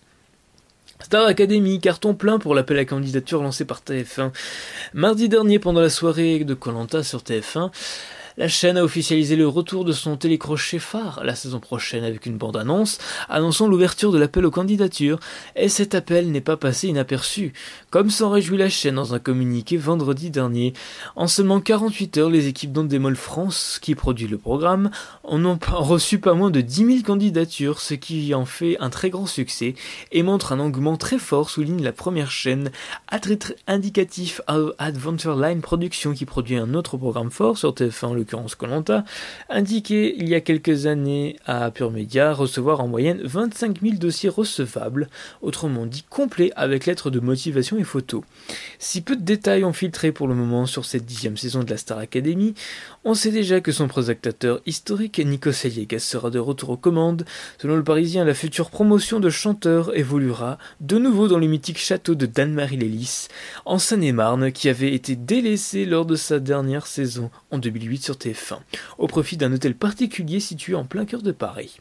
Star 1.03 1.27
Academy, 1.27 1.81
carton 1.81 2.13
plein 2.13 2.39
pour 2.39 2.55
l'appel 2.55 2.79
à 2.79 2.85
candidature 2.85 3.43
lancé 3.43 3.65
par 3.65 3.81
TF1. 3.81 4.31
Mardi 4.93 5.31
dernier, 5.31 5.59
pendant 5.59 5.81
la 5.81 5.89
soirée 5.89 6.45
de 6.45 6.53
Colanta 6.53 7.03
sur 7.03 7.21
TF1, 7.21 7.71
la 8.37 8.49
chaîne 8.49 8.77
a 8.77 8.85
officialisé 8.85 9.37
le 9.37 9.47
retour 9.49 9.85
de 9.85 9.93
son 9.93 10.17
télécrochet 10.17 10.79
phare 10.79 11.23
la 11.25 11.35
saison 11.35 11.61
prochaine 11.61 12.05
avec 12.05 12.27
une 12.27 12.39
bande-annonce 12.39 12.99
annonçant 13.29 13.69
l'ouverture 13.69 14.13
de 14.13 14.19
l'appel 14.19 14.47
aux 14.47 14.51
candidatures, 14.51 15.19
et 15.57 15.69
cet 15.69 15.95
appel 15.95 16.31
n'est 16.31 16.41
pas 16.41 16.57
passé 16.57 16.89
inaperçu, 16.89 17.53
comme 17.91 18.11
s'en 18.11 18.31
réjouit 18.31 18.59
la 18.59 18.69
chaîne 18.69 18.97
dans 18.97 19.15
un 19.15 19.19
communiqué 19.19 19.77
vendredi 19.77 20.31
dernier. 20.31 20.73
En 21.17 21.27
seulement 21.27 21.61
48 21.61 22.19
heures, 22.19 22.31
les 22.31 22.49
équipes 22.49 22.73
d'Ondemol 22.73 23.17
France, 23.17 23.79
qui 23.81 23.95
produit 23.95 24.29
le 24.29 24.39
programme, 24.39 24.91
en 25.25 25.45
ont 25.45 25.59
reçu 25.73 26.19
pas 26.19 26.35
moins 26.35 26.51
de 26.51 26.61
10 26.61 26.87
000 26.87 26.99
candidatures, 27.05 27.81
ce 27.81 27.95
qui 27.95 28.35
en 28.35 28.45
fait 28.45 28.77
un 28.81 28.91
très 28.91 29.11
grand 29.11 29.27
succès, 29.27 29.75
et 30.11 30.23
montre 30.23 30.53
un 30.53 30.61
engouement 30.61 30.97
très 30.97 31.19
fort, 31.19 31.51
souligne 31.51 31.83
la 31.83 31.93
première 31.93 32.31
chaîne, 32.31 32.71
indicatif 33.67 34.41
à 34.47 34.59
Adventure 34.79 35.37
Line 35.37 35.61
Production 35.61 36.13
qui 36.13 36.25
produit 36.25 36.57
un 36.57 36.75
autre 36.75 36.97
programme 36.97 37.31
fort 37.31 37.59
sur 37.59 37.73
TF1, 37.73 38.15
l'occurrence 38.23 38.55
Colanta, 38.55 39.05
indiquait 39.49 40.15
il 40.17 40.29
y 40.29 40.35
a 40.35 40.41
quelques 40.41 40.87
années 40.87 41.37
à 41.45 41.71
Pure 41.71 41.91
Media 41.91 42.33
recevoir 42.33 42.81
en 42.81 42.89
moyenne 42.89 43.21
25 43.23 43.81
000 43.83 43.97
dossiers 43.97 44.29
recevables, 44.29 45.09
autrement 45.43 45.87
dit 45.87 46.05
complets 46.09 46.53
avec 46.57 46.87
lettres 46.87 47.11
de 47.11 47.21
motivation 47.21 47.79
et 47.79 47.85
photos. 47.85 48.23
Si 48.79 49.01
peu 49.01 49.17
de 49.17 49.23
détails 49.23 49.65
ont 49.65 49.73
filtré 49.73 50.13
pour 50.13 50.29
le 50.29 50.35
moment 50.35 50.67
sur 50.67 50.85
cette 50.85 51.05
dixième 51.05 51.37
saison 51.37 51.65
de 51.65 51.71
la 51.71 51.77
Star 51.77 51.99
Academy, 51.99 52.55
on 53.05 53.15
sait 53.15 53.33
déjà 53.33 53.61
que 53.61 53.73
son 53.73 53.89
présentateur 53.89 54.61
historique 54.67 55.19
Nico 55.19 55.51
Seliegas 55.51 56.01
sera 56.01 56.31
de 56.31 56.39
retour 56.39 56.71
aux 56.71 56.77
commandes. 56.77 57.25
Selon 57.59 57.77
le 57.77 57.85
Parisien, 57.85 58.25
la 58.25 58.35
future 58.35 58.71
promotion 58.71 59.19
de 59.19 59.31
chanteur 59.31 59.97
évoluera 59.97 60.59
de 60.81 60.99
nouveau 60.99 61.27
dans 61.27 61.39
le 61.39 61.49
mythique 61.49 61.79
château 61.79 62.15
de 62.15 62.27
Dan-Marie 62.27 62.77
Lélis, 62.77 63.29
en 63.65 63.79
Seine-et-Marne, 63.79 64.53
qui 64.53 64.69
avait 64.69 64.95
été 64.95 65.17
délaissé 65.17 65.85
lors 65.85 66.07
de 66.07 66.15
sa 66.15 66.39
dernière 66.39 66.87
saison 66.87 67.31
en 67.51 67.59
2008 67.59 68.05
sur 68.05 68.12
TF1, 68.15 68.61
au 68.99 69.07
profit 69.07 69.37
d'un 69.37 69.53
hôtel 69.53 69.75
particulier 69.75 70.41
situé 70.41 70.75
en 70.75 70.85
plein 70.85 71.05
cœur 71.05 71.23
de 71.23 71.33
Paris. 71.33 71.81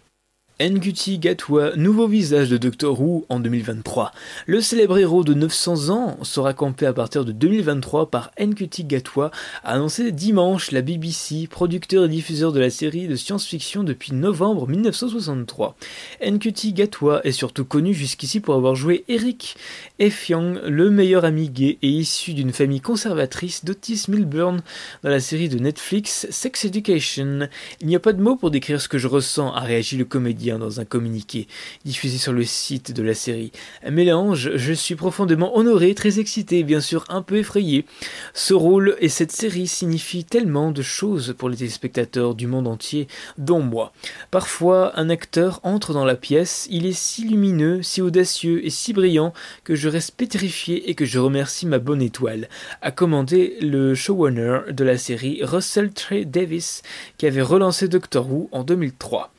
Nguti 0.60 1.17
Gatwa, 1.17 1.75
nouveau 1.75 2.08
visage 2.08 2.50
de 2.50 2.58
Doctor 2.58 3.01
Who 3.01 3.25
en 3.29 3.39
2023. 3.39 4.12
Le 4.46 4.62
célèbre 4.62 5.00
héros 5.00 5.24
de 5.24 5.34
900 5.34 5.89
ans 5.89 6.17
sera 6.22 6.53
campé 6.53 6.86
à 6.86 6.93
partir 6.93 7.25
de 7.25 7.31
2023 7.31 8.12
par 8.12 8.31
Nkuti 8.39 8.84
Gatwa, 8.84 9.31
annoncé 9.63 10.12
dimanche 10.12 10.70
la 10.70 10.84
BBC, 10.84 11.48
producteur 11.50 12.05
et 12.05 12.10
diffuseur 12.10 12.51
de 12.51 12.60
la 12.60 12.70
série 12.70 13.08
de 13.08 13.15
science-fiction 13.15 13.84
depuis 13.84 14.13
novembre 14.13 14.67
1963. 14.67 15.75
Nkuti 16.24 16.74
Gatwa 16.74 17.22
est 17.24 17.31
surtout 17.31 17.65
connu 17.65 17.96
jusqu'ici 17.96 18.39
pour 18.39 18.53
avoir 18.53 18.75
joué 18.75 19.03
Eric 19.08 19.55
Effiong, 19.98 20.60
le 20.67 20.91
meilleur 20.91 21.25
ami 21.25 21.50
gay 21.50 21.79
et 21.81 21.89
issu 21.89 22.36
d'une 22.36 22.53
famille 22.53 22.81
conservatrice 22.81 23.65
d'Otis 23.65 24.05
Milburn 24.10 24.62
dans 25.03 25.10
la 25.10 25.20
série 25.20 25.50
de 25.50 25.58
Netflix 25.58 26.27
Sex 26.29 26.65
Education. 26.65 27.48
Il 27.79 27.88
n'y 27.88 27.96
a 27.96 28.00
pas 28.00 28.13
de 28.13 28.22
mots 28.22 28.36
pour 28.36 28.51
décrire 28.51 28.79
ce 28.79 28.88
que 28.88 29.00
je 29.00 29.08
ressens, 29.08 29.51
a 29.53 29.62
réagi 29.62 29.98
le 29.98 30.05
comédien 30.05 30.40
dans 30.41 30.79
un 30.79 30.86
communiqué 30.86 31.48
diffusé 31.86 32.17
sur 32.17 32.33
le 32.33 32.43
site 32.43 32.91
de 32.91 33.03
la 33.03 33.13
série. 33.13 33.51
Mélange, 33.89 34.51
je 34.55 34.74
suis 34.74 34.95
profondément 34.95 35.55
honoré, 35.55 35.93
très 35.93 36.19
excité 36.19 36.63
bien 36.63 36.81
sûr 36.81 37.05
un 37.10 37.21
peu 37.21 37.38
effrayé. 37.38 37.86
Ce 38.33 38.53
rôle 38.53 38.95
et 39.00 39.10
cette 39.10 39.31
série 39.31 39.67
signifient 39.67 40.25
tellement 40.25 40.71
de 40.71 40.81
choses 40.81 41.36
pour 41.38 41.48
les 41.48 41.57
téléspectateurs 41.57 42.33
du 42.33 42.48
monde 42.48 42.67
entier, 42.67 43.07
dont 43.38 43.62
moi. 43.62 43.93
Parfois, 44.31 45.00
un 45.00 45.10
acteur 45.10 45.60
entre 45.63 45.93
dans 45.93 46.05
la 46.05 46.15
pièce, 46.15 46.67
il 46.71 46.86
est 46.86 46.98
si 46.98 47.24
lumineux, 47.24 47.83
si 47.83 48.01
audacieux 48.01 48.65
et 48.65 48.71
si 48.71 48.93
brillant 48.93 49.33
que 49.63 49.75
je 49.75 49.89
reste 49.89 50.15
pétrifié 50.15 50.89
et 50.89 50.95
que 50.95 51.05
je 51.05 51.19
remercie 51.19 51.67
ma 51.67 51.79
bonne 51.79 52.01
étoile, 52.01 52.50
a 52.81 52.91
commandé 52.91 53.57
le 53.62 53.93
showrunner 53.93 54.62
de 54.71 54.83
la 54.83 54.98
série 54.98 55.41
Russell 55.43 55.91
Trey 55.91 56.25
Davis 56.25 56.81
qui 57.17 57.27
avait 57.27 57.41
relancé 57.41 57.88
Doctor 57.88 58.31
Who 58.31 58.50
en 58.51 58.63
2003. 58.63 59.31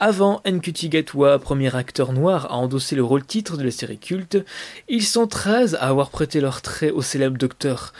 Avant 0.00 0.42
Nkuti 0.44 0.88
Gatwa, 0.88 1.38
premier 1.38 1.74
acteur 1.76 2.12
noir 2.12 2.46
à 2.50 2.56
endosser 2.56 2.96
le 2.96 3.04
rôle 3.04 3.24
titre 3.24 3.56
de 3.56 3.62
la 3.62 3.70
série 3.70 3.98
culte, 3.98 4.44
ils 4.88 5.04
sont 5.04 5.28
13 5.28 5.76
à 5.76 5.88
avoir 5.88 6.10
prêté 6.10 6.40
leur 6.40 6.62
trait 6.62 6.90
au 6.90 7.00
célèbre 7.00 7.38
docteur. 7.38 7.92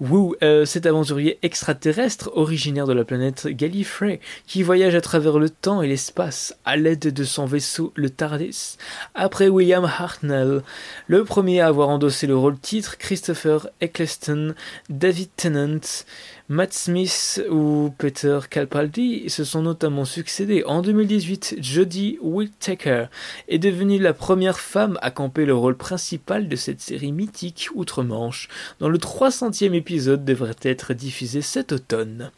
Wu, 0.00 0.34
euh, 0.42 0.64
cet 0.64 0.86
aventurier 0.86 1.38
extraterrestre 1.42 2.30
originaire 2.34 2.86
de 2.86 2.92
la 2.92 3.04
planète 3.04 3.46
Gallifrey, 3.46 4.20
qui 4.46 4.62
voyage 4.62 4.94
à 4.94 5.00
travers 5.00 5.38
le 5.38 5.50
temps 5.50 5.82
et 5.82 5.88
l'espace 5.88 6.56
à 6.64 6.76
l'aide 6.76 7.12
de 7.12 7.24
son 7.24 7.46
vaisseau 7.46 7.92
le 7.94 8.10
TARDIS. 8.10 8.76
Après 9.14 9.48
William 9.48 9.84
Hartnell, 9.84 10.62
le 11.06 11.24
premier 11.24 11.60
à 11.60 11.68
avoir 11.68 11.88
endossé 11.88 12.26
le 12.26 12.36
rôle 12.36 12.58
titre, 12.58 12.98
Christopher 12.98 13.68
Eccleston, 13.80 14.54
David 14.88 15.28
Tennant, 15.36 15.80
Matt 16.50 16.74
Smith 16.74 17.42
ou 17.50 17.90
Peter 17.96 18.38
Capaldi 18.50 19.30
se 19.30 19.44
sont 19.44 19.62
notamment 19.62 20.04
succédés. 20.04 20.62
En 20.64 20.82
2018, 20.82 21.56
Jodie 21.58 22.18
Whittaker 22.20 23.06
est 23.48 23.58
devenue 23.58 23.98
la 23.98 24.12
première 24.12 24.60
femme 24.60 24.98
à 25.00 25.10
camper 25.10 25.46
le 25.46 25.54
rôle 25.54 25.76
principal 25.76 26.46
de 26.46 26.56
cette 26.56 26.82
série 26.82 27.12
mythique 27.12 27.70
outre-Manche, 27.74 28.48
dont 28.78 28.90
le 28.90 28.98
300e 28.98 29.72
épisode 29.72 29.84
devrait 29.98 30.56
être 30.62 30.94
diffusé 30.94 31.42
cet 31.42 31.72
automne. 31.72 32.30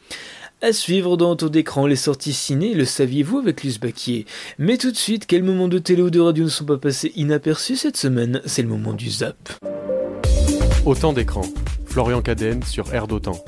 À 0.62 0.72
suivre 0.72 1.18
dans 1.18 1.32
Autour 1.32 1.50
d'écran 1.50 1.86
les 1.86 1.96
sorties 1.96 2.32
ciné, 2.32 2.72
le 2.72 2.86
saviez-vous 2.86 3.38
avec 3.38 3.62
Luce 3.62 3.78
Baquier 3.78 4.24
Mais 4.58 4.78
tout 4.78 4.90
de 4.90 4.96
suite, 4.96 5.26
quels 5.26 5.42
moments 5.42 5.68
de 5.68 5.78
télé 5.78 6.00
ou 6.00 6.08
de 6.08 6.20
radio 6.20 6.44
ne 6.44 6.48
sont 6.48 6.64
pas 6.64 6.78
passés 6.78 7.12
inaperçus 7.14 7.76
cette 7.76 7.98
semaine? 7.98 8.40
C'est 8.46 8.62
le 8.62 8.68
moment 8.68 8.94
du 8.94 9.10
zap. 9.10 9.36
Autant 10.86 11.12
d'écran. 11.12 11.42
Florian 11.84 12.22
Cadenne 12.22 12.62
sur 12.62 12.94
Air 12.94 13.06
d'Autant. 13.06 13.44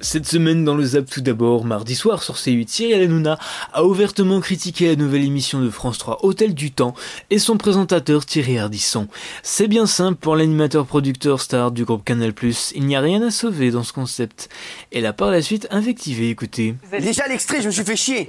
Cette 0.00 0.26
semaine 0.26 0.64
dans 0.66 0.74
le 0.74 0.84
Zap 0.84 1.06
tout 1.08 1.22
d'abord, 1.22 1.64
mardi 1.64 1.94
soir 1.94 2.22
sur 2.22 2.34
C8, 2.34 2.68
Cyril 2.68 3.02
Hanouna 3.04 3.38
a 3.72 3.84
ouvertement 3.84 4.38
critiqué 4.40 4.88
la 4.88 4.96
nouvelle 4.96 5.24
émission 5.24 5.60
de 5.60 5.70
France 5.70 5.96
3 5.96 6.18
Hôtel 6.24 6.52
du 6.52 6.72
Temps 6.72 6.94
et 7.30 7.38
son 7.38 7.56
présentateur 7.56 8.26
Thierry 8.26 8.58
Ardisson. 8.58 9.08
C'est 9.42 9.66
bien 9.66 9.86
simple 9.86 10.18
pour 10.18 10.36
l'animateur 10.36 10.84
producteur 10.84 11.40
star 11.40 11.70
du 11.70 11.86
groupe 11.86 12.04
Canal+, 12.04 12.34
il 12.74 12.84
n'y 12.86 12.96
a 12.96 13.00
rien 13.00 13.22
à 13.22 13.30
sauver 13.30 13.70
dans 13.70 13.82
ce 13.82 13.94
concept. 13.94 14.50
Elle 14.92 15.06
a 15.06 15.14
par 15.14 15.30
la 15.30 15.40
suite 15.40 15.66
invectivé, 15.70 16.28
écoutez. 16.28 16.74
Déjà 17.00 17.26
l'extrait, 17.26 17.62
je 17.62 17.66
me 17.68 17.72
suis 17.72 17.84
fait 17.84 17.96
chier. 17.96 18.28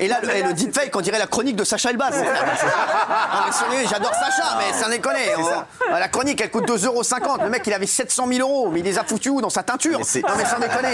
Et 0.00 0.08
là, 0.08 0.18
le, 0.20 0.30
et 0.36 0.42
le 0.42 0.52
deepfake, 0.52 0.94
on 0.96 1.00
dirait 1.00 1.18
la 1.20 1.28
chronique 1.28 1.54
de 1.56 1.64
Sacha 1.64 1.90
Elbaz. 1.90 2.14
Non, 3.28 3.44
mais 3.46 3.52
sérieux, 3.52 3.88
J'adore 3.88 4.12
Sacha, 4.14 4.58
mais 4.58 4.72
ça 4.76 4.88
déconne. 4.90 5.14
On- 5.38 5.92
La 5.94 6.08
chronique, 6.08 6.40
elle 6.40 6.50
coûte 6.50 6.66
2,50€. 6.66 7.44
Le 7.44 7.50
mec, 7.50 7.62
il 7.66 7.72
avait 7.72 7.86
700 7.86 8.26
000 8.32 8.40
euros, 8.48 8.70
mais 8.72 8.80
il 8.80 8.84
les 8.84 8.98
a 8.98 9.04
foutus 9.04 9.30
où 9.32 9.40
Dans 9.40 9.50
sa 9.50 9.62
teinture? 9.62 9.98
Non, 9.98 10.04
mais 10.36 10.44
sans 10.44 10.58
déconner. 10.58 10.87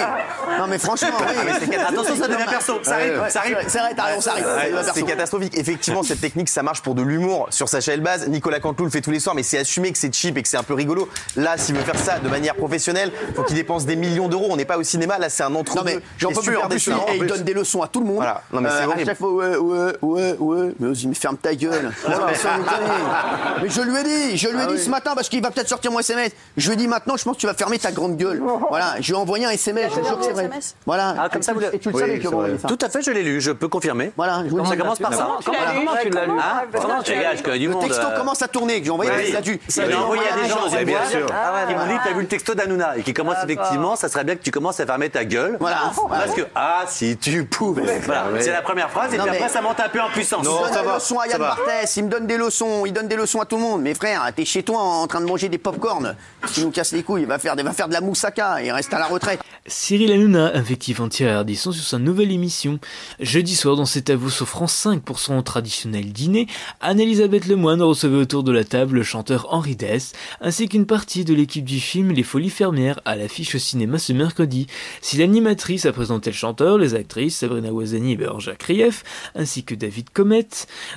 Non, 0.58 0.66
mais 0.68 0.78
franchement, 0.78 1.08
oui. 1.20 1.74
Attention, 1.76 2.16
ça 2.16 2.28
devient 2.28 2.44
perso. 2.48 2.78
Ça 2.82 2.94
arrive, 2.94 3.22
ça 3.28 3.40
arrive. 3.40 3.58
C'est 3.66 3.78
vrai, 3.78 3.92
t'as 3.96 4.04
raison, 4.04 4.20
ça 4.20 4.32
arrive. 4.32 4.46
C'est 4.94 5.02
catastrophique. 5.02 5.56
Effectivement, 5.56 6.02
cette 6.02 6.20
technique, 6.20 6.48
ça 6.48 6.62
marche 6.62 6.82
pour 6.82 6.94
de 6.94 7.02
l'humour 7.02 7.46
sur 7.50 7.68
Sacha 7.68 7.92
Elbaz. 7.92 8.28
Nicolas 8.28 8.60
Cantelou 8.60 8.84
le 8.86 8.90
fait 8.90 9.00
tous 9.00 9.10
les 9.10 9.20
soirs, 9.20 9.34
mais 9.34 9.42
c'est 9.42 9.58
assumé 9.58 9.92
que 9.92 9.98
c'est 9.98 10.14
cheap 10.14 10.36
et 10.38 10.42
que 10.42 10.48
c'est 10.48 10.56
un 10.56 10.62
peu 10.62 10.74
rigolo. 10.74 11.08
Là, 11.36 11.56
s'il 11.56 11.74
veut 11.74 11.82
faire 11.82 11.98
ça 11.98 12.18
de 12.18 12.28
manière 12.28 12.54
professionnelle, 12.54 13.12
faut 13.34 13.42
qu'il 13.42 13.56
dépense 13.56 13.84
des 13.86 13.96
millions 13.96 14.28
d'euros. 14.28 14.46
On 14.50 14.56
n'est 14.56 14.64
pas 14.64 14.78
au 14.78 14.82
cinéma. 14.82 15.18
Là, 15.18 15.28
c'est 15.28 15.42
un 15.42 15.54
entre 15.54 15.76
Non 15.76 15.82
mais 15.84 15.98
j'en 16.18 16.30
peux 16.30 16.40
plus, 16.40 16.56
et 16.56 17.16
il 17.16 17.26
donne 17.26 17.42
des 17.42 17.54
leçons 17.54 17.82
à 17.82 17.88
tout 17.88 18.00
le 18.00 18.06
monde. 18.06 18.16
Voilà. 18.16 18.42
Non, 18.52 18.60
mais 18.60 18.68
c'est 18.70 18.82
Euh, 18.84 18.86
horrible. 18.86 19.06
chef, 19.10 19.20
ouais, 19.20 19.56
ouais, 19.56 19.92
ouais, 20.02 20.36
ouais. 20.38 20.74
Mais 20.78 20.88
vas-y, 20.88 21.06
mais 21.06 21.14
ferme 21.14 21.36
ta 21.36 21.54
gueule. 21.54 21.90
Mais 23.62 23.68
je 23.68 23.80
lui 23.82 23.96
ai 23.98 24.02
dit, 24.04 24.36
je 24.36 24.48
lui 24.48 24.62
ai 24.62 24.66
dit 24.66 24.78
ce 24.82 24.90
matin, 24.90 25.12
parce 25.14 25.28
qu'il 25.28 25.42
va 25.42 25.50
peut-être 25.50 25.68
sortir 25.68 25.90
mon 25.92 26.00
SMS. 26.00 26.30
Je 26.56 26.66
lui 26.68 26.74
ai 26.74 26.76
dit 26.76 26.88
maintenant, 26.88 27.16
je 27.16 27.24
pense 27.24 27.36
que 27.36 27.40
tu 27.40 27.46
vas 27.46 27.54
fermer 27.54 27.78
ta 27.78 27.92
grande 27.92 28.16
gueule. 28.16 28.42
Voilà, 28.68 28.94
je 29.00 29.06
lui 29.06 29.12
ai 29.12 29.16
envoyé 29.16 29.44
un 29.46 29.50
SMS, 29.50 29.73
je 29.82 29.94
jure 30.02 30.18
que 30.18 30.24
c'est 30.24 30.32
vrai. 30.32 30.50
Voilà. 30.86 31.14
Ah, 31.18 31.28
comme 31.32 31.42
ça, 31.42 31.52
vous 31.52 31.62
Et 31.62 31.78
tu 31.78 31.88
le 31.90 31.94
Oui, 31.94 32.00
savais 32.00 32.18
que 32.18 32.28
c'est 32.28 32.34
vrai. 32.34 32.58
ça. 32.60 32.68
Tout 32.68 32.78
à 32.80 32.88
fait, 32.88 33.02
je 33.02 33.10
l'ai 33.10 33.22
lu, 33.22 33.40
je 33.40 33.50
peux 33.52 33.68
confirmer. 33.68 34.12
Voilà, 34.16 34.42
je 34.44 34.50
vous 34.50 34.58
le 34.58 34.64
ça 34.64 34.70
dis. 34.72 34.78
commence 34.78 34.98
par 34.98 35.12
ça 35.14 35.28
Comment 35.44 35.58
tu 36.02 36.10
l'as 36.10 36.26
lu 36.26 36.32
Comment 36.72 37.02
tu 37.02 37.12
gagnes 37.12 37.38
que 37.42 37.50
du 37.56 37.66
Le 37.66 37.72
monde 37.72 37.82
texto 37.84 38.06
euh, 38.06 38.16
commence 38.16 38.42
à 38.42 38.48
tourner, 38.48 38.78
que 38.80 38.84
j'ai 38.86 38.90
envoyé, 38.90 39.10
oui. 39.16 39.24
il 39.28 39.36
a 39.36 39.40
dû. 39.40 39.60
Ça 39.68 39.86
l'a 39.86 40.00
envoyé 40.00 40.22
à 40.28 40.36
des 40.42 40.48
gens, 40.48 40.84
bien 40.84 41.04
sûr. 41.08 41.26
Qui 41.26 41.74
m'ont 41.74 41.86
dit 41.86 41.98
que 41.98 42.04
t'as 42.04 42.12
vu 42.14 42.20
le 42.20 42.26
texto 42.28 42.54
d'Anouna 42.54 42.96
et 42.98 43.02
qui 43.02 43.12
commence 43.14 43.36
effectivement, 43.44 43.96
ça 43.96 44.08
serait 44.08 44.24
bien 44.24 44.36
que 44.36 44.42
tu 44.42 44.50
commences 44.50 44.80
à 44.80 44.86
fermer 44.86 45.10
ta 45.10 45.24
gueule. 45.24 45.56
Voilà. 45.60 45.92
Parce 46.08 46.32
que, 46.34 46.42
ah, 46.54 46.84
si 46.86 47.16
tu 47.16 47.44
pouvais. 47.44 48.00
Voilà, 48.04 48.26
c'est 48.40 48.52
la 48.52 48.62
première 48.62 48.90
phrase 48.90 49.12
et 49.14 49.16
Non, 49.18 49.24
puis 49.24 49.32
mais- 49.32 49.38
après 49.38 49.48
ça 49.50 49.60
monte 49.60 49.80
un 49.80 49.88
peu 49.88 50.00
en 50.00 50.08
puissance. 50.08 50.44
Il 50.46 50.48
donne 50.48 50.82
des 50.84 50.92
leçons 50.94 51.18
à 51.18 51.26
Yann 51.28 51.38
Barthès, 51.40 51.96
il 51.96 52.04
me 52.04 52.08
donne 52.10 52.26
des 52.26 52.36
leçons, 52.36 52.84
il 52.86 52.92
donne 52.92 53.08
des 53.08 53.16
leçons 53.16 53.40
à 53.40 53.44
tout 53.46 53.56
le 53.56 53.62
monde. 53.62 53.82
Mais 53.82 53.94
frère, 53.94 54.22
t'es 54.34 54.44
chez 54.44 54.62
toi 54.62 54.78
en 54.78 55.06
train 55.06 55.20
de 55.20 55.26
manger 55.26 55.48
des 55.48 55.58
pop-corn. 55.58 56.14
Tu 56.52 56.60
nous 56.62 56.70
casses 56.70 56.92
les 56.92 57.02
couilles, 57.02 57.22
il 57.22 57.28
va 57.28 57.38
faire, 57.38 57.54
il 57.56 57.64
va 57.64 57.72
faire 57.72 57.88
de 57.88 57.92
la 57.94 58.00
moussaka 58.00 58.62
et 58.62 58.66
il 58.66 58.72
reste 58.72 58.92
à 58.92 58.98
la 58.98 59.06
retraite. 59.06 59.40
Cyril 59.66 60.12
Hanouna 60.12 60.54
invective 60.54 61.00
en 61.00 61.08
Thierry 61.08 61.32
Ardisson 61.32 61.72
sur 61.72 61.84
sa 61.84 61.98
nouvelle 61.98 62.30
émission. 62.30 62.78
Jeudi 63.18 63.54
soir, 63.56 63.76
dans 63.76 63.86
C'est 63.86 64.10
à 64.10 64.16
vous 64.16 64.28
sur 64.28 64.46
France 64.46 64.74
5 64.74 65.02
pour 65.02 65.18
son 65.18 65.42
traditionnel 65.42 66.12
dîner, 66.12 66.48
Anne-Elisabeth 66.82 67.46
Lemoine 67.46 67.80
recevait 67.80 68.18
autour 68.18 68.42
de 68.42 68.52
la 68.52 68.64
table 68.64 68.96
le 68.96 69.02
chanteur 69.02 69.46
Henri 69.48 69.74
Dess, 69.74 70.12
ainsi 70.42 70.68
qu'une 70.68 70.84
partie 70.84 71.24
de 71.24 71.32
l'équipe 71.32 71.64
du 71.64 71.80
film 71.80 72.12
Les 72.12 72.22
Folies 72.22 72.50
Fermières 72.50 73.00
à 73.06 73.16
l'affiche 73.16 73.54
au 73.54 73.58
cinéma 73.58 73.98
ce 73.98 74.12
mercredi. 74.12 74.66
Si 75.00 75.16
l'animatrice 75.16 75.86
a 75.86 75.92
présenté 75.92 76.28
le 76.28 76.36
chanteur, 76.36 76.76
les 76.76 76.94
actrices 76.94 77.38
Sabrina 77.38 77.72
Ouazani 77.72 78.12
et 78.12 78.16
Berger 78.16 78.56
Krief, 78.58 79.02
ainsi 79.34 79.64
que 79.64 79.74
David 79.74 80.10
Comet, 80.10 80.46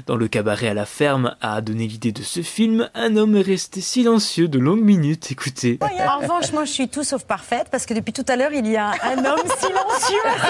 dans 0.07 0.17
le 0.17 0.27
cabaret 0.27 0.67
à 0.67 0.73
la 0.73 0.85
ferme 0.85 1.37
a 1.39 1.61
donné 1.61 1.87
l'idée 1.87 2.11
de 2.11 2.21
ce 2.21 2.41
film, 2.41 2.89
un 2.95 3.15
homme 3.15 3.37
est 3.37 3.41
resté 3.43 3.79
silencieux 3.79 4.49
de 4.49 4.59
longues 4.59 4.83
minutes, 4.83 5.31
écoutez. 5.31 5.79
En 5.81 6.19
revanche, 6.19 6.51
moi, 6.51 6.65
je 6.65 6.71
suis 6.71 6.89
tout 6.89 7.05
sauf 7.05 7.23
parfaite 7.23 7.67
parce 7.71 7.85
que 7.85 7.93
depuis 7.93 8.11
tout 8.11 8.25
à 8.27 8.35
l'heure, 8.35 8.51
il 8.57 8.67
y 8.71 8.77
a 8.77 8.91
un 9.03 9.17
homme 9.25 9.43
silencieux 9.59 10.21
à 10.25 10.31
cette 10.33 10.41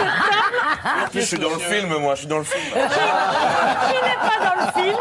table 0.84 1.10
Je 1.14 1.20
suis 1.22 1.38
dans 1.38 1.50
le 1.50 1.60
film, 1.60 1.98
moi, 1.98 2.16
je 2.16 2.20
suis 2.20 2.28
dans 2.28 2.38
le 2.40 2.44
film. 2.44 2.64
qui 2.74 2.80
n'est 2.80 4.20
pas 4.30 4.40
dans 4.46 4.56
le 4.66 4.82
film, 4.82 4.98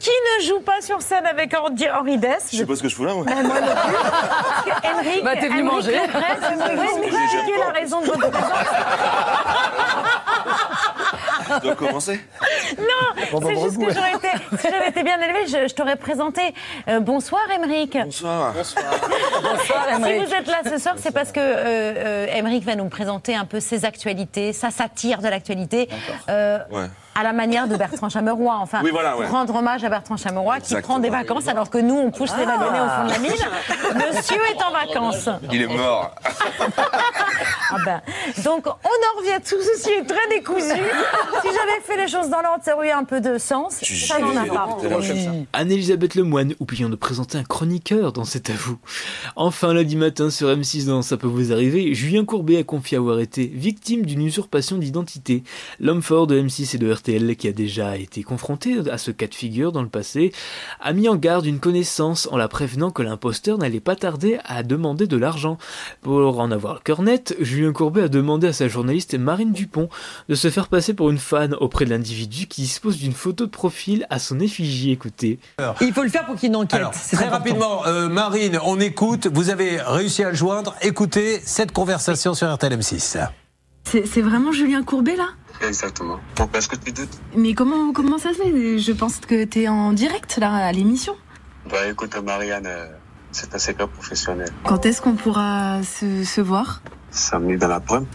qui 0.00 0.10
ne 0.10 0.46
joue 0.46 0.60
pas 0.60 0.80
sur 0.80 1.00
scène 1.02 1.26
avec 1.26 1.54
Henri 1.54 1.86
Henri 1.90 2.18
Dess. 2.18 2.48
Je 2.52 2.56
sais 2.58 2.66
pas 2.66 2.76
ce 2.76 2.82
que 2.82 2.88
je 2.88 2.94
fous 2.94 3.04
là, 3.04 3.14
moi. 3.14 3.24
Ben, 3.26 3.42
moi 3.42 3.60
non 3.60 3.66
plus. 3.66 3.94
Parce 3.94 4.64
que 4.64 4.86
Henrik, 4.88 5.24
Bah, 5.24 5.32
t'es 5.40 5.48
venu 5.48 5.62
manger. 5.64 5.98
Vous 5.98 7.02
expliquer 7.02 7.58
la 7.58 7.72
raison 7.78 8.00
de 8.00 8.06
votre 8.06 8.30
présence? 8.30 8.50
Dois 11.62 11.74
commencer. 11.76 12.20
Non, 12.78 13.40
c'est 13.42 13.60
juste 13.62 13.78
que 13.78 13.92
j'aurais 13.92 14.14
été, 14.14 14.28
si 14.58 14.68
j'avais 14.70 14.88
été 14.88 15.02
bien 15.02 15.20
élevée, 15.20 15.46
je, 15.46 15.68
je 15.68 15.74
t'aurais 15.74 15.96
présenté. 15.96 16.54
Euh, 16.88 17.00
bonsoir, 17.00 17.42
Émeric. 17.54 17.96
Bonsoir. 18.04 18.54
Si 18.64 20.18
vous 20.18 20.34
êtes 20.34 20.46
là 20.46 20.60
ce 20.64 20.78
soir, 20.78 20.94
c'est 20.98 21.12
parce 21.12 21.32
que 21.32 21.40
euh, 21.40 22.26
euh, 22.26 22.60
va 22.66 22.74
nous 22.74 22.88
présenter 22.88 23.34
un 23.34 23.44
peu 23.44 23.60
ses 23.60 23.84
actualités, 23.84 24.52
sa 24.52 24.70
satire 24.70 25.22
de 25.22 25.28
l'actualité, 25.28 25.88
euh, 26.28 26.58
Ouais. 26.70 26.86
À 27.18 27.22
la 27.22 27.32
manière 27.32 27.66
de 27.68 27.76
Bertrand 27.76 28.08
Chameroy. 28.08 28.54
Enfin, 28.60 28.80
Oui, 28.84 28.90
voilà, 28.92 29.12
pour 29.12 29.20
ouais. 29.20 29.26
rendre 29.26 29.54
hommage 29.54 29.82
à 29.84 29.88
Bertrand 29.88 30.16
Chameroy 30.16 30.60
qui 30.60 30.74
prend 30.76 30.98
des 30.98 31.10
vacances 31.10 31.48
alors 31.48 31.70
que 31.70 31.78
nous, 31.78 31.94
on 31.96 32.10
pousse 32.10 32.32
les 32.36 32.44
wagonnets 32.44 32.80
au 32.80 32.88
fond 32.88 33.04
de 33.06 33.10
la 33.10 33.18
mine. 33.18 34.06
Monsieur 34.16 34.36
est 34.36 34.62
en 34.62 34.72
vacances. 34.72 35.28
Il 35.52 35.62
est 35.62 35.66
mort. 35.66 36.14
Ah 37.68 37.78
ben, 37.84 38.00
donc, 38.44 38.66
on 38.66 38.70
en 38.70 39.18
revient. 39.18 39.42
Tout 39.44 39.56
ceci 39.60 39.90
est 39.90 40.04
très 40.04 40.28
décousu. 40.30 40.60
Si 40.60 41.48
j'avais 41.48 41.80
fait 41.82 41.96
les 41.96 42.06
choses 42.06 42.30
dans 42.30 42.40
l'ordre, 42.40 42.62
ça 42.64 42.76
aurait 42.76 42.88
eu 42.88 42.92
un 42.92 43.02
peu 43.02 43.20
de 43.20 43.38
sens. 43.38 43.80
Ça 43.82 44.20
n'en 44.20 44.36
a 44.36 44.44
pas. 44.46 44.78
Anne-Elisabeth 45.52 46.14
Lemoine, 46.14 46.54
oublions 46.60 46.88
de 46.88 46.94
présenter 46.94 47.38
un 47.38 47.42
chroniqueur 47.44 48.12
dans 48.12 48.24
cet 48.24 48.50
avou. 48.50 48.76
Enfin, 49.34 49.74
lundi 49.74 49.96
matin 49.96 50.30
sur 50.30 50.48
M6 50.48 50.86
dans 50.86 51.02
Ça 51.02 51.16
peut 51.16 51.26
vous 51.26 51.52
arriver, 51.52 51.92
Julien 51.94 52.24
Courbet 52.24 52.58
a 52.58 52.62
confié 52.62 52.98
avoir 52.98 53.18
été 53.18 53.46
victime 53.46 54.06
d'une 54.06 54.22
usurpation 54.22 54.78
d'identité. 54.78 55.42
L'homme 55.80 56.02
fort 56.02 56.26
de 56.28 56.40
M6 56.40 56.76
et 56.76 56.78
de 56.78 56.92
RT 56.92 57.05
RTL, 57.06 57.36
qui 57.36 57.48
a 57.48 57.52
déjà 57.52 57.96
été 57.96 58.22
confronté 58.22 58.78
à 58.90 58.98
ce 58.98 59.10
cas 59.10 59.26
de 59.26 59.34
figure 59.34 59.72
dans 59.72 59.82
le 59.82 59.88
passé, 59.88 60.32
a 60.80 60.92
mis 60.92 61.08
en 61.08 61.16
garde 61.16 61.46
une 61.46 61.60
connaissance 61.60 62.28
en 62.32 62.36
la 62.36 62.48
prévenant 62.48 62.90
que 62.90 63.02
l'imposteur 63.02 63.58
n'allait 63.58 63.80
pas 63.80 63.96
tarder 63.96 64.38
à 64.44 64.62
demander 64.62 65.06
de 65.06 65.16
l'argent. 65.16 65.58
Pour 66.02 66.40
en 66.40 66.50
avoir 66.50 66.74
le 66.74 66.80
cœur 66.80 67.02
net, 67.02 67.36
Julien 67.40 67.72
Courbet 67.72 68.02
a 68.02 68.08
demandé 68.08 68.48
à 68.48 68.52
sa 68.52 68.68
journaliste 68.68 69.14
Marine 69.14 69.52
Dupont 69.52 69.88
de 70.28 70.34
se 70.34 70.50
faire 70.50 70.68
passer 70.68 70.94
pour 70.94 71.10
une 71.10 71.18
fan 71.18 71.54
auprès 71.54 71.84
de 71.84 71.90
l'individu 71.90 72.46
qui 72.46 72.62
dispose 72.62 72.98
d'une 72.98 73.12
photo 73.12 73.46
de 73.46 73.50
profil 73.50 74.06
à 74.10 74.18
son 74.18 74.40
effigie. 74.40 74.90
Écoutez. 74.90 75.38
Il 75.80 75.92
faut 75.92 76.02
le 76.02 76.08
faire 76.08 76.26
pour 76.26 76.36
qu'il 76.36 76.54
enquête. 76.56 76.74
Alors, 76.74 76.90
très 76.90 77.16
important. 77.18 77.36
rapidement, 77.36 77.86
euh, 77.86 78.08
Marine, 78.08 78.58
on 78.64 78.80
écoute. 78.80 79.28
Vous 79.32 79.50
avez 79.50 79.80
réussi 79.80 80.24
à 80.24 80.30
le 80.30 80.36
joindre. 80.36 80.74
Écoutez 80.82 81.40
cette 81.44 81.72
conversation 81.72 82.34
sur 82.34 82.52
RTL 82.52 82.76
M6. 82.76 83.18
C'est 83.84 84.06
c'est 84.06 84.20
vraiment 84.20 84.50
Julien 84.50 84.82
Courbet 84.82 85.16
là? 85.16 85.28
Exactement. 85.62 86.18
Pourquoi 86.34 86.58
est-ce 86.58 86.68
que 86.68 86.76
tu 86.76 86.92
doutes 86.92 87.18
Mais 87.36 87.54
comment, 87.54 87.92
comment 87.92 88.18
ça 88.18 88.32
se 88.32 88.38
fait? 88.42 88.78
Je 88.78 88.92
pense 88.92 89.18
que 89.18 89.44
t'es 89.44 89.68
en 89.68 89.92
direct 89.92 90.36
là 90.38 90.52
à 90.54 90.72
l'émission. 90.72 91.14
Bah 91.70 91.86
écoute, 91.90 92.16
Marianne, 92.24 92.66
euh, 92.66 92.86
c'est 93.32 93.54
un 93.54 93.58
secret 93.58 93.86
professionnel. 93.86 94.48
Quand 94.64 94.84
est-ce 94.86 95.00
qu'on 95.02 95.14
pourra 95.14 95.82
se, 95.82 96.24
se 96.24 96.40
voir? 96.40 96.82
Samedi 97.10 97.56
dans 97.56 97.68
la 97.68 97.80
brume. 97.80 98.06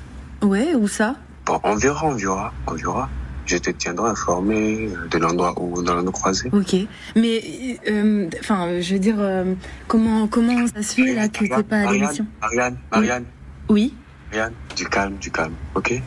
Ouais, 0.41 0.73
où 0.75 0.87
ça? 0.87 1.15
Bon, 1.45 1.59
on 1.63 1.75
verra, 1.75 2.05
on 2.05 2.13
verra, 2.15 2.53
on 2.67 2.73
verra. 2.73 3.09
Je 3.45 3.57
te 3.57 3.71
tiendrai 3.71 4.11
informé 4.11 4.87
euh, 4.87 5.07
de 5.09 5.17
l'endroit 5.17 5.53
où 5.59 5.81
nous 5.81 5.89
allons 5.91 6.03
nous 6.03 6.11
croiser. 6.11 6.49
Ok. 6.53 6.75
Mais, 7.15 7.79
euh, 7.89 8.29
enfin, 8.39 8.79
je 8.79 8.93
veux 8.93 8.99
dire, 8.99 9.15
euh, 9.19 9.55
comment, 9.87 10.27
comment 10.27 10.67
ça 10.67 10.81
se 10.83 10.93
fait 10.93 11.13
là 11.15 11.27
que 11.27 11.45
t'es 11.45 11.63
pas 11.63 11.77
à 11.87 11.91
l'émission? 11.91 12.25
Marianne, 12.39 12.77
Marianne, 12.91 13.25
Oui, 13.67 13.93
Marianne, 14.31 14.53
du 14.75 14.87
calme, 14.87 15.15
du 15.17 15.31
calme, 15.31 15.53
ok 15.75 16.01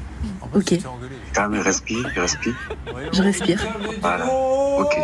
ok. 0.54 0.74
Calme, 1.34 1.54
respire, 1.60 2.06
respire. 2.16 2.54
Je 3.12 3.22
respire. 3.22 3.60
Voilà, 4.00 4.24
ok. 4.26 4.96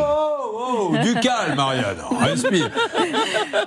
Oh, 0.73 0.95
du 1.03 1.15
calme, 1.15 1.57
Marianne. 1.57 1.97
Respire. 2.21 2.71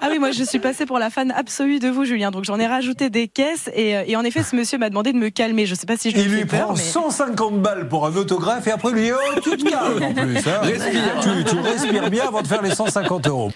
Ah 0.01 0.07
oui, 0.09 0.19
moi 0.19 0.31
je 0.31 0.43
suis 0.43 0.59
passée 0.59 0.85
pour 0.85 0.99
la 0.99 1.09
fan 1.09 1.31
absolue 1.31 1.79
de 1.79 1.89
vous, 1.89 2.05
Julien. 2.05 2.31
Donc 2.31 2.45
j'en 2.45 2.57
ai 2.59 2.65
rajouté 2.67 3.09
des 3.09 3.27
caisses 3.27 3.69
et, 3.73 3.97
euh, 3.97 4.03
et 4.07 4.15
en 4.15 4.23
effet, 4.23 4.41
ce 4.41 4.55
monsieur 4.55 4.77
m'a 4.77 4.89
demandé 4.89 5.11
de 5.11 5.17
me 5.17 5.29
calmer. 5.29 5.65
Je 5.65 5.75
sais 5.75 5.85
pas 5.85 5.97
si 5.97 6.11
je 6.11 6.15
lui 6.15 6.23
Il 6.23 6.31
lui 6.31 6.45
peur, 6.45 6.67
prend 6.67 6.73
mais 6.75 6.81
150 6.81 7.61
balles 7.61 7.89
pour 7.89 8.05
un 8.07 8.15
autographe 8.15 8.67
et 8.67 8.71
après 8.71 8.89
il 8.91 8.95
lui 8.95 9.01
dit 9.03 9.11
Oh, 9.11 9.39
tu 9.43 9.57
te 9.57 9.69
calmes 9.69 10.01
en 10.03 10.13
plus. 10.13 10.37
hein. 10.47 10.59
Respire. 10.61 11.01
Tu, 11.21 11.43
tu 11.43 11.59
respires 11.59 12.09
bien 12.09 12.27
avant 12.27 12.41
de 12.41 12.47
faire 12.47 12.61
les 12.61 12.73
150 12.73 13.27
euros. 13.27 13.51